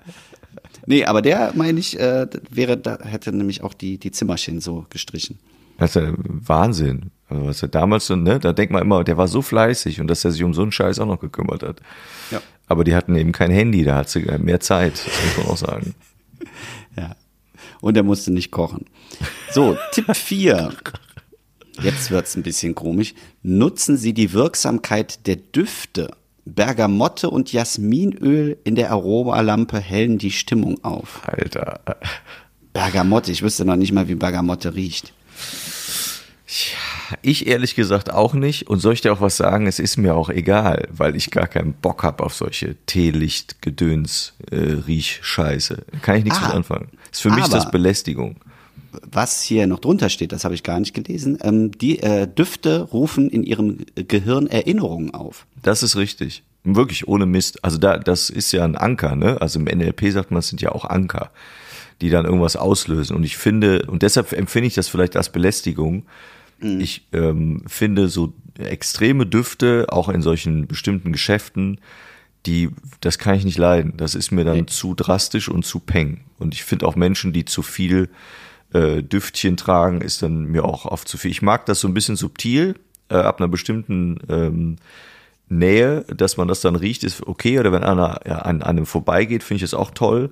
[0.86, 4.86] Nee, aber der, meine ich, äh, wäre, da hätte nämlich auch die, die Zimmerchen so
[4.90, 5.38] gestrichen.
[5.78, 7.10] Das ist ja Wahnsinn.
[7.28, 10.06] Also was er damals, so, ne, da denkt man immer, der war so fleißig und
[10.08, 11.80] dass er sich um so einen Scheiß auch noch gekümmert hat.
[12.30, 12.40] Ja.
[12.66, 15.56] Aber die hatten eben kein Handy, da hat sie mehr Zeit, das muss man auch
[15.56, 15.94] sagen.
[16.94, 17.16] Ja.
[17.80, 18.84] Und er musste nicht kochen.
[19.52, 20.72] So, Tipp 4.
[21.82, 23.14] Jetzt wird's ein bisschen komisch.
[23.42, 26.10] Nutzen Sie die Wirksamkeit der Düfte.
[26.44, 31.22] Bergamotte und Jasminöl in der Aromalampe hellen die Stimmung auf.
[31.26, 31.80] Alter.
[32.72, 35.12] Bergamotte, ich wüsste noch nicht mal, wie Bergamotte riecht.
[37.22, 38.68] Ich ehrlich gesagt auch nicht.
[38.68, 39.66] Und soll ich dir auch was sagen?
[39.66, 44.34] Es ist mir auch egal, weil ich gar keinen Bock hab auf solche Teelicht, Gedöns,
[44.50, 44.76] äh.
[46.02, 46.88] Kann ich nichts Ah, mit anfangen.
[47.10, 48.36] Ist für mich das Belästigung.
[49.10, 51.38] Was hier noch drunter steht, das habe ich gar nicht gelesen.
[51.42, 55.46] Ähm, die äh, Düfte rufen in Ihrem Gehirn Erinnerungen auf.
[55.62, 56.42] Das ist richtig.
[56.64, 57.64] Wirklich ohne Mist.
[57.64, 59.40] Also da, das ist ja ein Anker, ne?
[59.40, 61.30] Also im NLP sagt man, es sind ja auch Anker,
[62.00, 63.16] die dann irgendwas auslösen.
[63.16, 66.04] Und ich finde, und deshalb empfinde ich das vielleicht als Belästigung.
[66.60, 71.80] Ich ähm, finde so extreme Düfte, auch in solchen bestimmten Geschäften,
[72.46, 72.70] die,
[73.00, 73.94] das kann ich nicht leiden.
[73.96, 74.66] Das ist mir dann Nee.
[74.66, 76.20] zu drastisch und zu peng.
[76.38, 78.08] Und ich finde auch Menschen, die zu viel
[78.72, 81.30] äh, Düftchen tragen, ist dann mir auch oft zu viel.
[81.30, 82.76] Ich mag das so ein bisschen subtil,
[83.08, 84.76] äh, ab einer bestimmten ähm,
[85.48, 87.58] Nähe, dass man das dann riecht, ist okay.
[87.58, 90.30] Oder wenn einer ja, an, an einem vorbeigeht, finde ich das auch toll.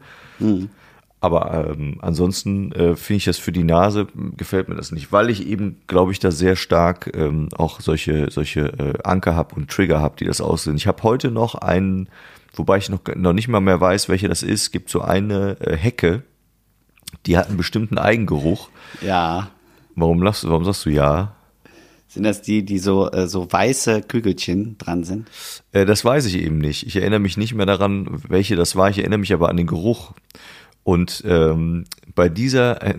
[1.20, 4.06] Aber ähm, ansonsten äh, finde ich das für die Nase,
[4.38, 8.30] gefällt mir das nicht, weil ich eben, glaube ich, da sehr stark ähm, auch solche,
[8.30, 10.76] solche äh, Anker habe und Trigger habe, die das aussehen.
[10.76, 12.08] Ich habe heute noch einen,
[12.54, 15.76] wobei ich noch, noch nicht mal mehr weiß, welche das ist, gibt so eine äh,
[15.76, 16.22] Hecke,
[17.26, 18.68] die hat einen bestimmten Eigengeruch.
[19.00, 19.50] Ja.
[19.94, 21.34] Warum lachst du, warum sagst du ja?
[22.08, 25.28] Sind das die, die so, äh, so weiße Kügelchen dran sind?
[25.70, 26.84] Äh, das weiß ich eben nicht.
[26.84, 28.90] Ich erinnere mich nicht mehr daran, welche das war.
[28.90, 30.12] Ich erinnere mich aber an den Geruch.
[30.82, 31.84] Und ähm,
[32.16, 32.98] bei dieser, äh,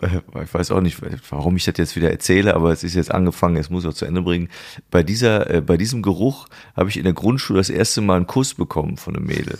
[0.44, 0.98] ich weiß auch nicht,
[1.30, 3.94] warum ich das jetzt wieder erzähle, aber es ist jetzt angefangen, es muss ich auch
[3.94, 4.48] zu Ende bringen.
[4.92, 6.46] Bei dieser, äh, bei diesem Geruch
[6.76, 9.58] habe ich in der Grundschule das erste Mal einen Kuss bekommen von einem Mädel.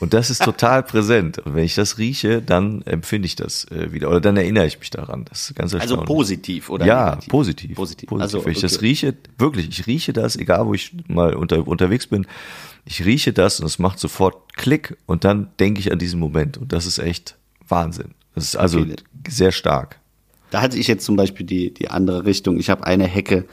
[0.00, 1.38] Und das ist total präsent.
[1.38, 4.08] Und wenn ich das rieche, dann empfinde ich das äh, wieder.
[4.08, 5.26] Oder dann erinnere ich mich daran.
[5.26, 7.28] Das ist ganz Also positiv oder Ja, negativ?
[7.28, 7.76] positiv.
[7.76, 8.10] Positiv.
[8.12, 12.06] Also, Wenn ich das rieche, wirklich, ich rieche das, egal wo ich mal unter, unterwegs
[12.06, 12.26] bin,
[12.86, 16.56] ich rieche das und es macht sofort Klick und dann denke ich an diesen Moment.
[16.56, 17.36] Und das ist echt
[17.68, 18.14] Wahnsinn.
[18.34, 18.96] Das ist also Okay.
[19.28, 19.98] sehr stark.
[20.50, 22.58] Da hatte ich jetzt zum Beispiel die, die andere Richtung.
[22.58, 23.44] Ich habe eine Hecke,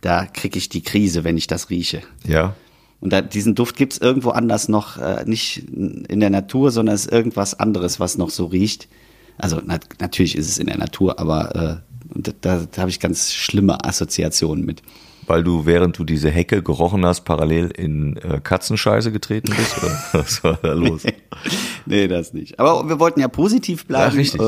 [0.00, 2.02] da kriege ich die Krise, wenn ich das rieche.
[2.24, 2.54] Ja.
[3.00, 7.06] Und da, diesen Duft gibt's irgendwo anders noch, äh, nicht in der Natur, sondern es
[7.06, 8.88] ist irgendwas anderes, was noch so riecht.
[9.36, 11.76] Also nat natürlich ist es in der Natur, aber äh,
[12.14, 14.82] da, da, da habe ich ganz schlimme Assoziationen mit.
[15.28, 19.78] Weil du, während du diese Hecke gerochen hast, parallel in äh, Katzenscheiße getreten bist?
[19.78, 21.02] Oder was war da los?
[21.86, 22.58] nee, das nicht.
[22.58, 24.14] Aber wir wollten ja positiv bleiben.
[24.14, 24.40] Ja, richtig.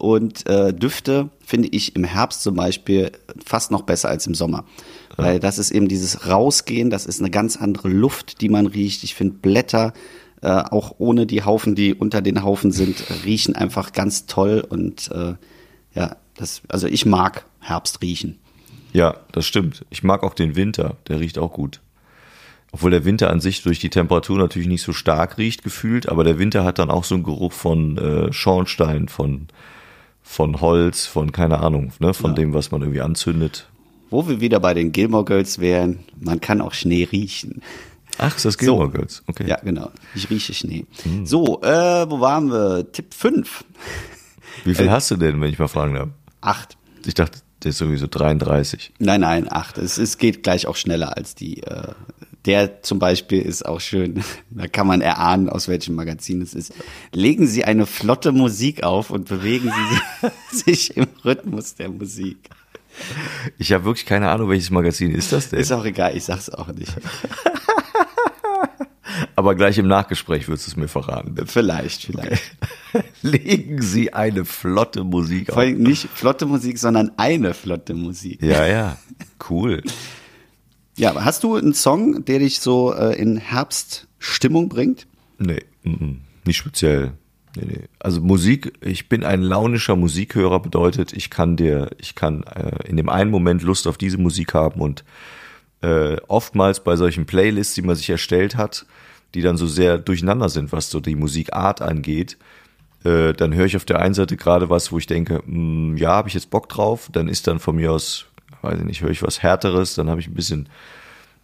[0.00, 3.12] Und äh, Düfte finde ich im Herbst zum Beispiel
[3.44, 4.64] fast noch besser als im Sommer.
[5.16, 9.04] Weil das ist eben dieses Rausgehen, das ist eine ganz andere Luft, die man riecht.
[9.04, 9.92] Ich finde Blätter,
[10.40, 14.64] äh, auch ohne die Haufen, die unter den Haufen sind, riechen einfach ganz toll.
[14.66, 15.34] Und äh,
[15.94, 18.38] ja, das, also ich mag Herbst riechen.
[18.94, 19.84] Ja, das stimmt.
[19.90, 21.82] Ich mag auch den Winter, der riecht auch gut.
[22.72, 26.24] Obwohl der Winter an sich durch die Temperatur natürlich nicht so stark riecht, gefühlt, aber
[26.24, 29.48] der Winter hat dann auch so einen Geruch von äh, Schornstein, von,
[30.30, 33.66] von Holz, von keine Ahnung, ne, von dem, was man irgendwie anzündet.
[34.10, 37.62] Wo wir wieder bei den Gilmore Girls wären, man kann auch Schnee riechen.
[38.16, 39.24] Ach, ist das Gilmore Girls?
[39.26, 39.48] Okay.
[39.48, 39.90] Ja, genau.
[40.14, 40.86] Ich rieche Schnee.
[41.24, 42.92] So, äh, wo waren wir?
[42.92, 43.64] Tipp 5.
[44.64, 46.08] Wie viel hast du denn, wenn ich mal fragen darf?
[46.40, 46.76] Acht.
[47.04, 48.92] Ich dachte, der ist sowieso 33.
[49.00, 49.78] Nein, nein, acht.
[49.78, 51.64] Es, es geht gleich auch schneller als die.
[51.64, 51.88] Äh,
[52.46, 54.22] der zum Beispiel ist auch schön.
[54.50, 56.72] Da kann man erahnen, aus welchem Magazin es ist.
[57.12, 59.70] Legen Sie eine flotte Musik auf und bewegen
[60.50, 62.50] Sie sich im Rhythmus der Musik.
[63.58, 65.60] Ich habe wirklich keine Ahnung, welches Magazin ist das denn?
[65.60, 66.92] Ist auch egal, ich sag's auch nicht.
[69.36, 71.34] Aber gleich im Nachgespräch würdest du es mir verraten.
[71.46, 72.42] Vielleicht, vielleicht.
[73.22, 75.60] Legen Sie eine flotte Musik Vor auf.
[75.60, 78.42] allem nicht flotte Musik, sondern eine flotte Musik.
[78.42, 78.98] Ja, ja.
[79.48, 79.82] Cool.
[81.00, 85.06] Ja, aber hast du einen Song, der dich so äh, in Herbststimmung bringt?
[85.38, 87.12] Nee, mm, nicht speziell.
[87.56, 87.84] Nee, nee.
[87.98, 92.98] Also Musik, ich bin ein launischer Musikhörer, bedeutet, ich kann dir, ich kann äh, in
[92.98, 95.02] dem einen Moment Lust auf diese Musik haben und
[95.80, 98.84] äh, oftmals bei solchen Playlists, die man sich erstellt hat,
[99.32, 102.36] die dann so sehr durcheinander sind, was so die Musikart angeht,
[103.04, 106.10] äh, dann höre ich auf der einen Seite gerade was, wo ich denke, mh, ja,
[106.10, 108.26] habe ich jetzt Bock drauf, dann ist dann von mir aus,
[108.62, 110.68] weiß ich nicht, höre ich was Härteres, dann habe ich ein bisschen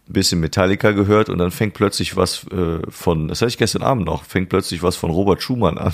[0.09, 3.83] ein bisschen Metallica gehört und dann fängt plötzlich was äh, von, das hatte ich gestern
[3.83, 5.93] Abend noch, fängt plötzlich was von Robert Schumann an.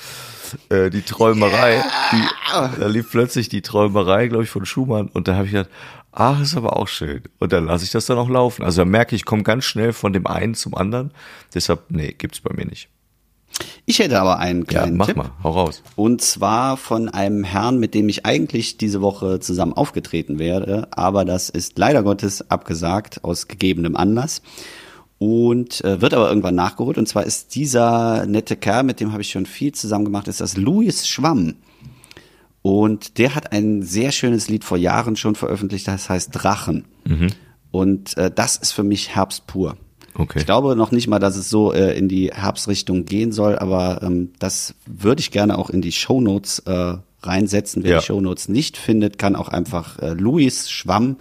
[0.70, 5.34] äh, die Träumerei, die, da lief plötzlich die Träumerei, glaube ich, von Schumann und da
[5.34, 5.70] habe ich gedacht,
[6.12, 7.22] ach, ist aber auch schön.
[7.38, 8.64] Und dann lasse ich das dann auch laufen.
[8.64, 11.10] Also da merke ich, ich komme ganz schnell von dem einen zum anderen.
[11.54, 12.88] Deshalb, nee, gibt's bei mir nicht.
[13.84, 15.16] Ich hätte aber einen Ja, kleinen mach Tipp.
[15.16, 15.82] mal, hau raus.
[15.94, 21.24] Und zwar von einem Herrn, mit dem ich eigentlich diese Woche zusammen aufgetreten wäre, aber
[21.24, 24.42] das ist leider Gottes abgesagt aus gegebenem Anlass
[25.18, 26.98] und äh, wird aber irgendwann nachgeholt.
[26.98, 30.40] Und zwar ist dieser nette Kerl, mit dem habe ich schon viel zusammen gemacht, ist
[30.40, 31.54] das Louis Schwamm.
[32.62, 36.84] Und der hat ein sehr schönes Lied vor Jahren schon veröffentlicht, das heißt Drachen.
[37.70, 39.76] Und äh, das ist für mich Herbst pur.
[40.18, 40.38] Okay.
[40.38, 44.02] Ich glaube noch nicht mal, dass es so äh, in die Herbstrichtung gehen soll, aber
[44.02, 47.82] ähm, das würde ich gerne auch in die Shownotes äh, reinsetzen.
[47.84, 47.98] Wer Ja.
[48.00, 51.16] die Shownotes nicht findet, kann auch einfach äh, Louis Schwamm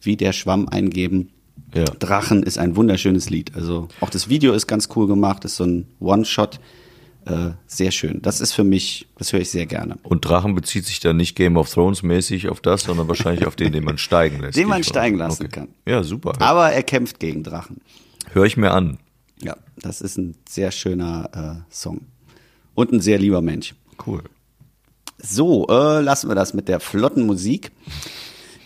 [0.00, 1.30] wie der Schwamm eingeben.
[1.74, 1.84] Ja.
[1.84, 3.52] Drachen ist ein wunderschönes Lied.
[3.54, 6.60] Also auch das Video ist ganz cool gemacht, ist so ein One-Shot.
[7.26, 8.22] Äh, sehr schön.
[8.22, 9.96] Das ist für mich, das höre ich sehr gerne.
[10.02, 13.54] Und Drachen bezieht sich dann nicht Game of Thrones mäßig auf das, sondern wahrscheinlich auf
[13.54, 14.56] den, den man steigen lässt.
[14.56, 15.68] Den man steigen lassen kann.
[15.84, 16.32] Ja, super.
[16.40, 17.82] Aber er kämpft gegen Drachen.
[18.32, 18.98] Hör ich mir an.
[19.42, 22.02] Ja, das ist ein sehr schöner äh, Song.
[22.74, 23.74] Und ein sehr lieber Mensch.
[24.06, 24.22] Cool.
[25.18, 27.72] So, äh, lassen wir das mit der flotten Musik.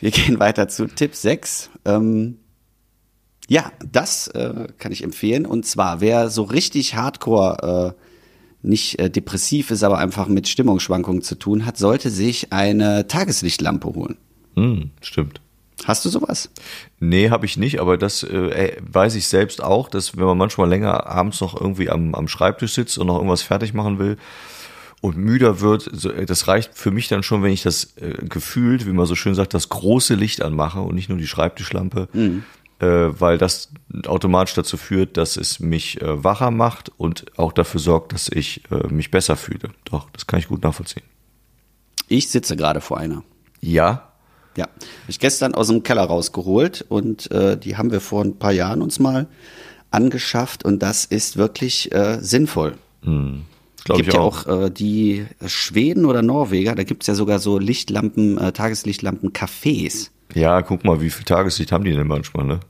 [0.00, 1.70] Wir gehen weiter zu Tipp 6.
[1.84, 2.38] Ähm,
[3.48, 5.46] ja, das äh, kann ich empfehlen.
[5.46, 11.22] Und zwar, wer so richtig hardcore äh, nicht äh, depressiv ist, aber einfach mit Stimmungsschwankungen
[11.22, 14.16] zu tun hat, sollte sich eine Tageslichtlampe holen.
[14.54, 15.40] Hm, stimmt.
[15.84, 16.50] Hast du sowas?
[17.00, 20.38] Nee, habe ich nicht, aber das äh, äh, weiß ich selbst auch, dass wenn man
[20.38, 24.16] manchmal länger abends noch irgendwie am, am Schreibtisch sitzt und noch irgendwas fertig machen will
[25.00, 28.14] und müder wird, so, äh, das reicht für mich dann schon, wenn ich das äh,
[28.28, 32.08] gefühlt, wie man so schön sagt, das große Licht anmache und nicht nur die Schreibtischlampe,
[32.78, 32.86] äh,
[33.20, 33.72] weil das
[34.06, 38.62] automatisch dazu führt, dass es mich äh, wacher macht und auch dafür sorgt, dass ich
[38.70, 39.70] äh, mich besser fühle.
[39.84, 41.04] Doch, das kann ich gut nachvollziehen.
[42.08, 43.24] Ich sitze gerade vor einer.
[43.60, 44.11] Ja,
[44.56, 48.38] Ja, hab ich gestern aus dem Keller rausgeholt und äh, die haben wir vor ein
[48.38, 49.26] paar Jahren uns mal
[49.90, 52.74] angeschafft und das ist wirklich äh, sinnvoll.
[53.02, 53.32] glaube
[53.84, 54.46] gibt ich ja auch.
[54.46, 60.10] auch äh, die Schweden oder Norweger, da gibt's ja sogar so Lichtlampen, äh, Tageslichtlampen, Cafés.
[60.34, 62.60] Ja, guck mal, wie viel Tageslicht haben die denn manchmal, ne?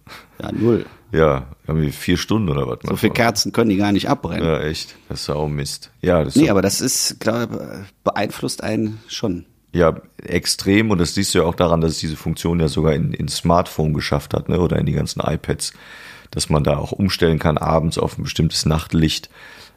[0.41, 0.85] Ja, null.
[1.12, 2.78] Ja, haben wir vier Stunden oder was?
[2.85, 4.47] So viele Kerzen können die gar nicht abbrennen.
[4.47, 4.97] Ja, echt.
[5.09, 5.91] Das ist auch Mist.
[6.01, 9.45] Ja, das ist Nee, aber das ist, glaube beeinflusst einen schon.
[9.73, 12.95] Ja extrem und das siehst du ja auch daran, dass es diese Funktion ja sogar
[12.95, 14.61] in, in Smartphone geschafft hat, ne?
[14.61, 15.73] Oder in die ganzen iPads,
[16.31, 19.31] dass man da auch umstellen kann abends auf ein bestimmtes Nachtlicht.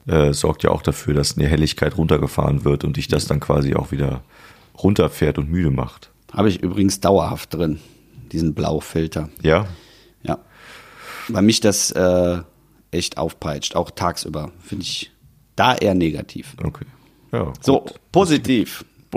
[0.07, 3.73] Äh, sorgt ja auch dafür, dass eine Helligkeit runtergefahren wird und dich das dann quasi
[3.73, 4.21] auch wieder
[4.77, 6.11] runterfährt und müde macht.
[6.31, 7.79] Habe ich übrigens dauerhaft drin,
[8.31, 9.29] diesen Blaufilter.
[9.41, 9.67] Ja,
[10.23, 10.39] Ja.
[11.27, 12.37] Weil mich das äh,
[12.91, 14.51] echt aufpeitscht, auch tagsüber.
[14.59, 15.11] Finde ich
[15.55, 16.55] da eher negativ.
[16.63, 16.85] okay.
[17.31, 17.93] Ja, So, gut.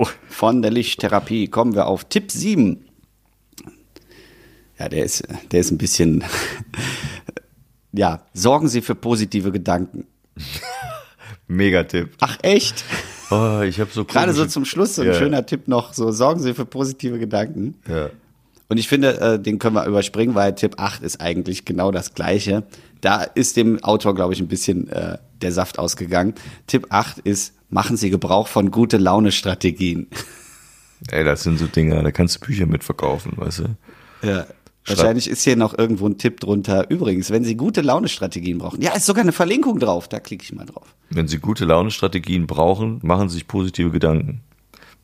[0.05, 0.19] Positiv.
[0.29, 2.85] Von der Lichttherapie kommen wir auf Tipp 7.
[4.77, 6.23] Ja, der ist, der ist ein bisschen.
[7.91, 10.05] ja, sorgen Sie für positive Gedanken.
[11.47, 12.11] Megatipp.
[12.21, 12.85] Ach, echt?
[13.31, 15.13] Oh, ich habe so Gerade so zum Schluss so ein Ja.
[15.13, 15.93] schöner Tipp noch.
[15.93, 17.75] So, sorgen Sie für positive Gedanken.
[17.87, 18.09] Ja.
[18.69, 22.13] Und ich finde, äh, den können wir überspringen, weil Tipp 8 ist eigentlich genau das
[22.13, 22.63] Gleiche.
[23.01, 26.33] Da ist dem Autor, glaube ich, ein bisschen äh, der Saft ausgegangen.
[26.67, 30.07] Tipp 8 ist, machen Sie Gebrauch von gute Laune-Strategien.
[31.11, 34.27] Ey, das sind so Dinge, da kannst du Bücher mitverkaufen, weißt du?
[34.27, 34.45] Ja.
[34.85, 36.89] Wahrscheinlich ist hier noch irgendwo ein Tipp drunter.
[36.89, 40.07] Übrigens, wenn Sie gute Laune-Strategien brauchen, ja, ist sogar eine Verlinkung drauf.
[40.07, 40.95] Da klicke ich mal drauf.
[41.09, 44.41] Wenn Sie gute Laune-Strategien brauchen, machen Sie sich positive Gedanken.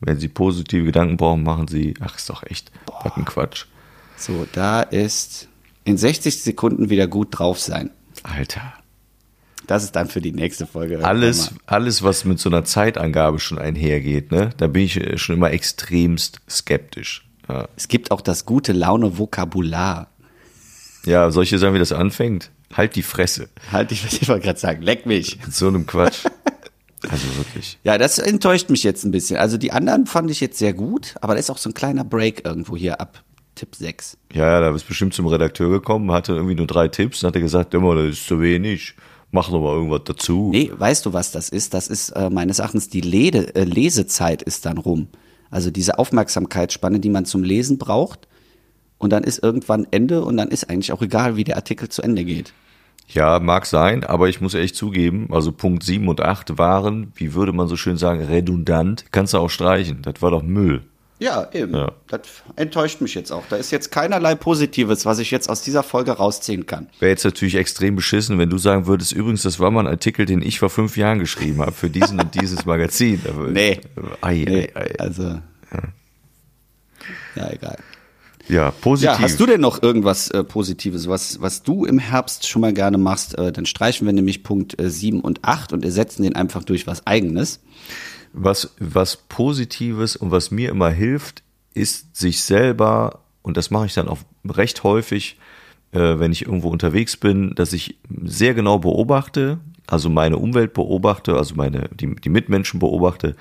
[0.00, 2.72] Wenn Sie positive Gedanken brauchen, machen Sie, ach, ist doch echt,
[3.04, 3.66] was ein Quatsch.
[4.16, 5.48] So, da ist
[5.86, 7.90] in 60 Sekunden wieder gut drauf sein.
[8.24, 8.74] Alter.
[9.66, 11.04] Das ist dann für die nächste Folge.
[11.04, 15.36] Alles, alles, was mit so einer Zeitangabe schon einhergeht, ne, da bin ich äh, schon
[15.36, 17.26] immer extremst skeptisch.
[17.48, 20.08] Ja, Es gibt auch das gute Laune-Vokabular.
[21.04, 23.48] ja solche Sachen, wie das anfängt, halt die Fresse.
[23.72, 25.38] Halt, ich, ich wollte gerade sagen, leck mich.
[25.44, 26.24] Mit so einem Quatsch.
[27.08, 27.78] Also wirklich.
[27.84, 29.36] Ja, das enttäuscht mich jetzt ein bisschen.
[29.36, 32.02] Also die anderen fand ich jetzt sehr gut, aber da ist auch so ein kleiner
[32.04, 33.22] Break irgendwo hier ab
[33.56, 34.16] Tipp 6.
[34.32, 37.34] Ja, ja, da bist bestimmt zum Redakteur gekommen, hatte irgendwie nur drei Tipps und hat
[37.34, 38.94] er gesagt, immer, das ist zu wenig.
[39.32, 40.50] Mach noch mal irgendwas dazu.
[40.52, 41.74] Nee, weißt du, was das ist?
[41.74, 45.08] Das ist äh, meines Erachtens die Lede, äh, Lesezeit ist dann rum.
[45.50, 48.28] Also diese Aufmerksamkeitsspanne, die man zum Lesen braucht.
[48.98, 52.02] Und dann ist irgendwann Ende und dann ist eigentlich auch egal, wie der Artikel zu
[52.02, 52.52] Ende geht.
[53.08, 57.34] Ja, mag sein, aber ich muss echt zugeben, also Punkt 7 und 8 waren, wie
[57.34, 59.06] würde man so schön sagen, redundant.
[59.12, 60.02] Kannst du auch streichen.
[60.02, 60.82] Das war doch Müll.
[61.18, 61.74] Ja, eben.
[61.74, 61.92] Ja.
[62.08, 62.20] Das
[62.56, 63.44] enttäuscht mich jetzt auch.
[63.48, 66.88] Da ist jetzt keinerlei Positives, was ich jetzt aus dieser Folge rausziehen kann.
[67.00, 70.26] Wäre jetzt natürlich extrem beschissen, wenn du sagen würdest, übrigens, das war mal ein Artikel,
[70.26, 73.20] den ich vor fünf Jahren geschrieben habe, für diesen und dieses Magazin.
[73.50, 73.80] Nee.
[74.20, 74.94] Ei, Nee, ei, ei.
[74.98, 75.40] also.
[77.34, 77.76] Ja, egal.
[78.48, 79.10] Ja, positiv.
[79.10, 82.72] Ja, hast du denn noch irgendwas äh, Positives, was, was du im Herbst schon mal
[82.72, 83.36] gerne machst?
[83.36, 86.86] Äh, dann streichen wir nämlich Punkt äh, 7 und 8 und ersetzen den einfach durch
[86.86, 87.60] was Eigenes.
[88.36, 91.42] Was, was Positives und was mir immer hilft,
[91.74, 95.38] ist sich selber, und das mache ich dann auch recht häufig,
[95.92, 101.36] äh, wenn ich irgendwo unterwegs bin, dass ich sehr genau beobachte, also meine Umwelt beobachte,
[101.36, 103.36] also meine, die, die Mitmenschen beobachte,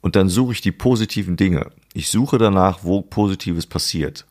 [0.00, 1.70] und dann suche ich die positiven Dinge.
[1.94, 4.26] Ich suche danach, wo Positives passiert.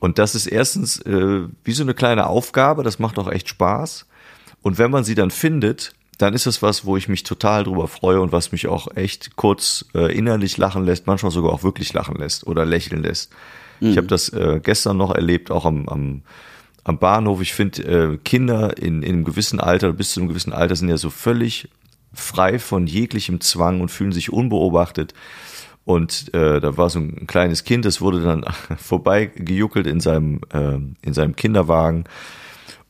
[0.00, 4.06] Und das ist erstens äh, wie so eine kleine Aufgabe, das macht auch echt Spaß.
[4.62, 7.88] Und wenn man sie dann findet, dann ist es was, wo ich mich total drüber
[7.88, 11.92] freue und was mich auch echt kurz äh, innerlich lachen lässt, manchmal sogar auch wirklich
[11.92, 13.32] lachen lässt oder lächeln lässt.
[13.80, 16.22] Ich habe das äh, gestern noch erlebt, auch am, am,
[16.84, 17.42] am Bahnhof.
[17.42, 20.88] Ich finde, äh, Kinder in, in einem gewissen Alter, bis zu einem gewissen Alter, sind
[20.88, 21.68] ja so völlig
[22.12, 25.14] frei von jeglichem Zwang und fühlen sich unbeobachtet.
[25.84, 28.44] Und äh, da war so ein kleines Kind, das wurde dann
[28.76, 32.04] vorbeigejuckelt in seinem, äh, in seinem Kinderwagen.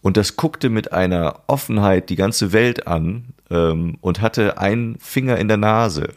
[0.05, 5.39] Und das guckte mit einer Offenheit die ganze Welt an ähm, und hatte einen Finger
[5.39, 6.11] in der Nase.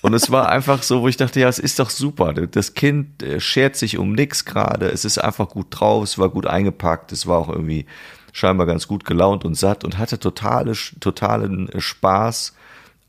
[0.00, 2.32] Und es war einfach so, wo ich dachte, ja, es ist doch super.
[2.32, 4.88] Das Kind äh, schert sich um nix gerade.
[4.88, 7.84] Es ist einfach gut drauf, es war gut eingepackt, es war auch irgendwie
[8.32, 12.54] scheinbar ganz gut gelaunt und satt und hatte totale, totalen Spaß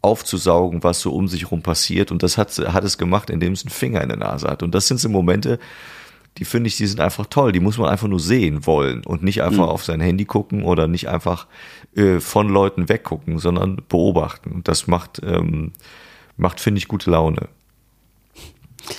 [0.02, 2.12] aufzusaugen, was so um sich rum passiert.
[2.12, 4.62] Und das hat, hat es gemacht, indem es einen Finger in der Nase hat.
[4.62, 5.58] Und das sind so Momente,
[6.38, 7.52] die finde ich, die sind einfach toll.
[7.52, 10.88] Die muss man einfach nur sehen wollen und nicht einfach auf sein Handy gucken oder
[10.88, 11.48] nicht einfach
[11.96, 14.52] äh, von Leuten weggucken, sondern beobachten.
[14.52, 15.72] Und das macht, ähm,
[16.38, 17.50] macht finde ich, gute Laune.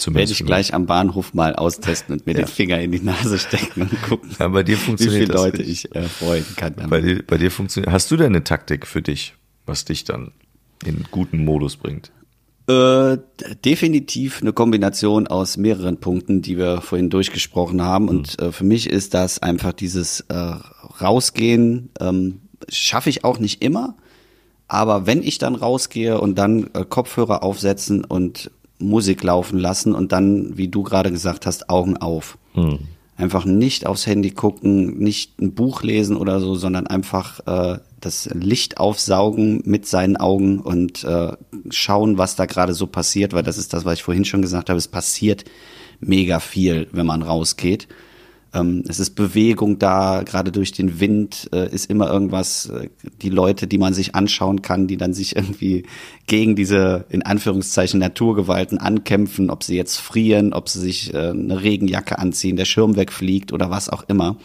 [0.07, 2.41] Werde ich gleich am Bahnhof mal austesten und mir Ja.
[2.41, 5.43] den Finger in die Nase stecken und gucken, Ja, bei dir wie funktioniert viele das
[5.43, 5.85] Leute nicht.
[5.87, 6.75] ich äh, freuen kann.
[6.91, 7.91] Bei dir, bei dir funktioniert.
[7.93, 9.35] Hast du denn eine Taktik für dich,
[9.65, 10.33] was dich dann
[10.85, 12.11] in guten Modus bringt?
[12.69, 13.17] Äh,
[13.65, 18.09] definitiv eine Kombination aus mehreren Punkten, die wir vorhin durchgesprochen haben.
[18.11, 20.35] Und äh, für mich ist das einfach dieses äh,
[21.01, 23.97] Rausgehen, ähm, schaffe ich auch nicht immer.
[24.67, 30.13] Aber wenn ich dann rausgehe und dann äh, Kopfhörer aufsetzen und Musik laufen lassen und
[30.13, 32.37] dann, wie du gerade gesagt hast, Augen auf.
[33.19, 38.31] Einfach nicht aufs Handy gucken, nicht ein Buch lesen oder so, sondern einfach äh, das
[38.33, 41.33] Licht aufsaugen mit seinen Augen und äh,
[41.69, 44.71] schauen, was da gerade so passiert, weil das ist das, was ich vorhin schon gesagt
[44.71, 45.45] habe, es passiert
[45.99, 47.89] mega viel, wenn man rausgeht.
[48.55, 52.89] Ähm, es ist Bewegung da, gerade durch den Wind äh, ist immer irgendwas, äh,
[53.21, 55.85] die Leute, die man sich anschauen kann, die dann sich irgendwie
[56.27, 61.63] gegen diese, in Anführungszeichen, Naturgewalten ankämpfen, ob sie jetzt frieren, ob sie sich äh, eine
[61.63, 64.37] Regenjacke anziehen, der Schirm wegfliegt oder was auch immer.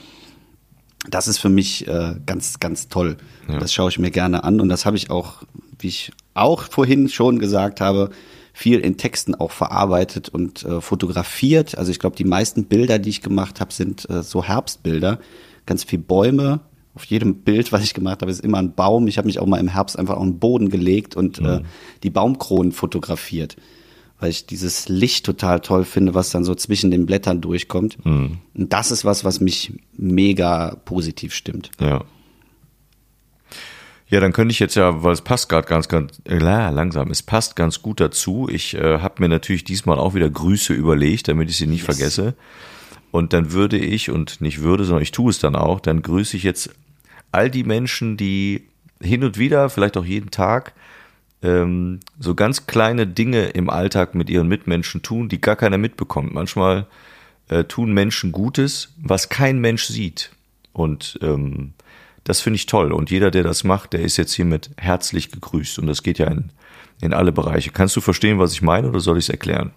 [1.09, 3.17] Das ist für mich äh, ganz, ganz toll.
[3.59, 5.43] Das schaue ich mir gerne an und das habe ich auch,
[5.79, 8.09] wie ich auch vorhin schon gesagt habe,
[8.53, 11.75] viel in Texten auch verarbeitet und äh, fotografiert.
[11.77, 15.19] Also ich glaube, die meisten Bilder, die ich gemacht habe, sind äh, so Herbstbilder.
[15.65, 16.59] Ganz viel Bäume.
[16.93, 19.07] Auf jedem Bild, was ich gemacht habe, ist immer ein Baum.
[19.07, 21.61] Ich habe mich auch mal im Herbst einfach auf den Boden gelegt und äh,
[22.03, 23.57] die Baumkronen fotografiert.
[24.19, 27.97] Weil ich dieses Licht total toll finde, was dann so zwischen den Blättern durchkommt.
[28.05, 31.71] Und das ist was, was mich mega positiv stimmt.
[31.81, 32.05] Ja.
[34.13, 37.23] Ja, dann könnte ich jetzt ja, weil es passt gerade ganz, ganz äh, langsam, es
[37.23, 38.47] passt ganz gut dazu.
[38.47, 42.35] Ich äh, habe mir natürlich diesmal auch wieder Grüße überlegt, damit ich sie nicht vergesse.
[43.09, 46.37] Und dann würde ich, und nicht würde, sondern ich tue es dann auch, dann grüße
[46.37, 46.69] ich jetzt
[47.31, 48.67] all die Menschen, die
[49.01, 50.73] hin und wieder, vielleicht auch jeden Tag,
[51.41, 56.35] ähm, so ganz kleine Dinge im Alltag mit ihren Mitmenschen tun, die gar keiner mitbekommt.
[56.35, 56.85] Manchmal
[57.49, 60.29] äh, tun Menschen Gutes, was kein Mensch sieht.
[60.71, 61.73] Und ähm,
[62.23, 62.91] das finde ich toll.
[62.91, 65.79] Und jeder, der das macht, der ist jetzt hiermit herzlich gegrüßt.
[65.79, 66.51] Und das geht ja in,
[67.01, 67.71] in alle Bereiche.
[67.71, 69.71] Kannst du verstehen, was ich meine, oder soll ich es erklären?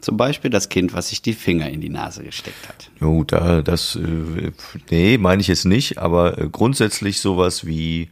[0.00, 2.90] Zum Beispiel das Kind, was sich die Finger in die Nase gesteckt hat.
[3.00, 4.50] Jo, da, das, äh,
[4.90, 8.10] nee, meine ich jetzt nicht, aber äh, grundsätzlich sowas wie,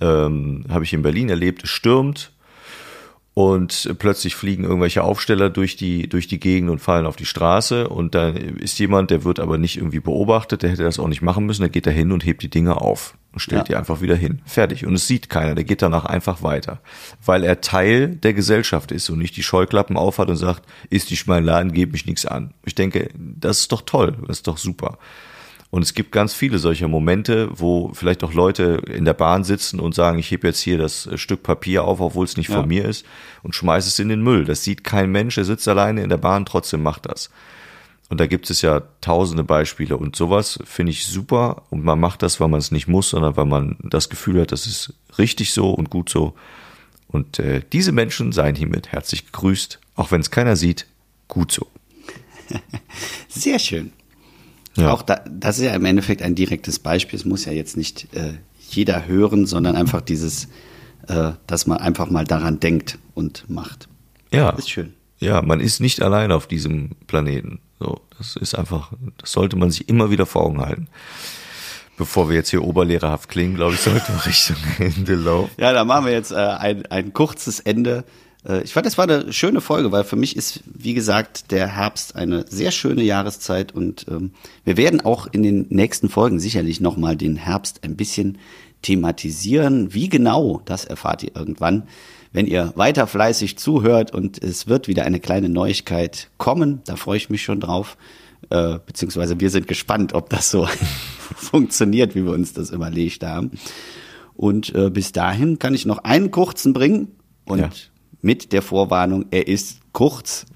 [0.00, 2.30] ähm, habe ich in Berlin erlebt, es stürmt
[3.38, 7.86] und plötzlich fliegen irgendwelche Aufsteller durch die, durch die Gegend und fallen auf die Straße
[7.86, 11.20] und dann ist jemand, der wird aber nicht irgendwie beobachtet, der hätte das auch nicht
[11.20, 13.64] machen müssen, der geht da hin und hebt die Dinge auf und stellt Ja.
[13.64, 14.40] die einfach wieder hin.
[14.46, 14.86] Fertig.
[14.86, 16.80] Und es sieht keiner, der geht danach einfach weiter.
[17.26, 21.26] Weil er Teil der Gesellschaft ist und nicht die Scheuklappen aufhat und sagt, ist nicht
[21.26, 22.54] mein Laden, gebe mich nichts an.
[22.64, 24.96] Ich denke, das ist doch toll, das ist doch super.
[25.70, 29.80] Und es gibt ganz viele solcher Momente, wo vielleicht auch Leute in der Bahn sitzen
[29.80, 32.56] und sagen, ich hebe jetzt hier das Stück Papier auf, obwohl es nicht Ja.
[32.60, 33.04] von mir ist,
[33.42, 34.44] und schmeiße es in den Müll.
[34.44, 37.30] Das sieht kein Mensch, er sitzt alleine in der Bahn, trotzdem macht das.
[38.08, 42.22] Und da gibt es ja tausende Beispiele und sowas finde ich super und man macht
[42.22, 45.52] das, weil man es nicht muss, sondern weil man das Gefühl hat, das ist richtig
[45.52, 46.34] so und gut so.
[47.08, 50.86] Und äh, diese Menschen seien hiermit herzlich gegrüßt, auch wenn es keiner sieht,
[51.26, 51.66] gut so.
[53.28, 53.92] Sehr schön.
[54.76, 54.92] Ja.
[54.92, 57.18] Auch da, das ist ja im Endeffekt ein direktes Beispiel.
[57.18, 58.34] Es muss ja jetzt nicht äh,
[58.70, 60.48] jeder hören, sondern einfach dieses,
[61.08, 63.88] äh, dass man einfach mal daran denkt und macht.
[64.32, 64.50] Ja.
[64.50, 64.92] Ist schön.
[65.18, 67.60] Ja, man ist nicht allein auf diesem Planeten.
[67.80, 70.88] So, das ist einfach, das sollte man sich immer wieder vor Augen halten.
[71.96, 75.50] Bevor wir jetzt hier oberlehrerhaft klingen, glaube ich, sollten wir Richtung Ende laufen.
[75.58, 78.04] Ja, da machen wir jetzt äh, ein, ein kurzes Ende.
[78.46, 81.68] Äh, ich fand, das war eine schöne Folge, weil für mich ist, wie gesagt, der
[81.68, 84.32] Herbst eine sehr schöne Jahreszeit und ähm,
[84.64, 88.38] wir werden auch in den nächsten Folgen sicherlich nochmal den Herbst ein bisschen
[88.82, 89.92] thematisieren.
[89.94, 91.84] Wie genau, das erfahrt ihr irgendwann,
[92.32, 96.82] wenn ihr weiter fleißig zuhört und es wird wieder eine kleine Neuigkeit kommen.
[96.84, 97.96] Da freue ich mich schon drauf.
[98.50, 100.68] Äh, beziehungsweise wir sind gespannt, ob das so
[101.36, 103.52] funktioniert, wie wir uns das überlegt haben.
[104.34, 107.08] Und äh, bis dahin kann ich noch einen kurzen bringen
[107.46, 107.70] und Ja.
[108.22, 110.46] Mit der Vorwarnung, er ist kurz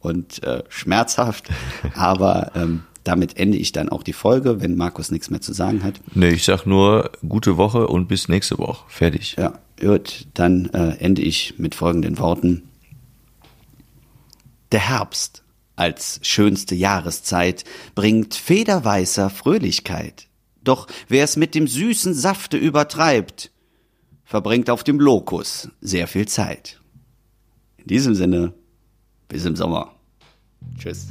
[0.00, 1.48] und äh, schmerzhaft,
[1.94, 5.82] aber ähm, damit ende ich dann auch die Folge, wenn Markus nichts mehr zu sagen
[5.82, 5.94] hat.
[6.14, 8.84] Nee, ich sag nur gute Woche und bis nächste Woche.
[8.88, 9.36] Fertig.
[9.38, 12.68] Ja, gut, dann äh, ende ich mit folgenden Worten.
[14.72, 15.42] Der Herbst
[15.74, 17.64] als schönste Jahreszeit
[17.94, 20.26] bringt federweißer Fröhlichkeit.
[20.62, 23.50] Doch wer es mit dem süßen Safte übertreibt,
[24.24, 26.77] verbringt auf dem Lokus sehr viel Zeit.
[27.88, 28.52] In diesem Sinne,
[29.28, 29.94] bis im Sommer.
[30.78, 31.06] Tschüss.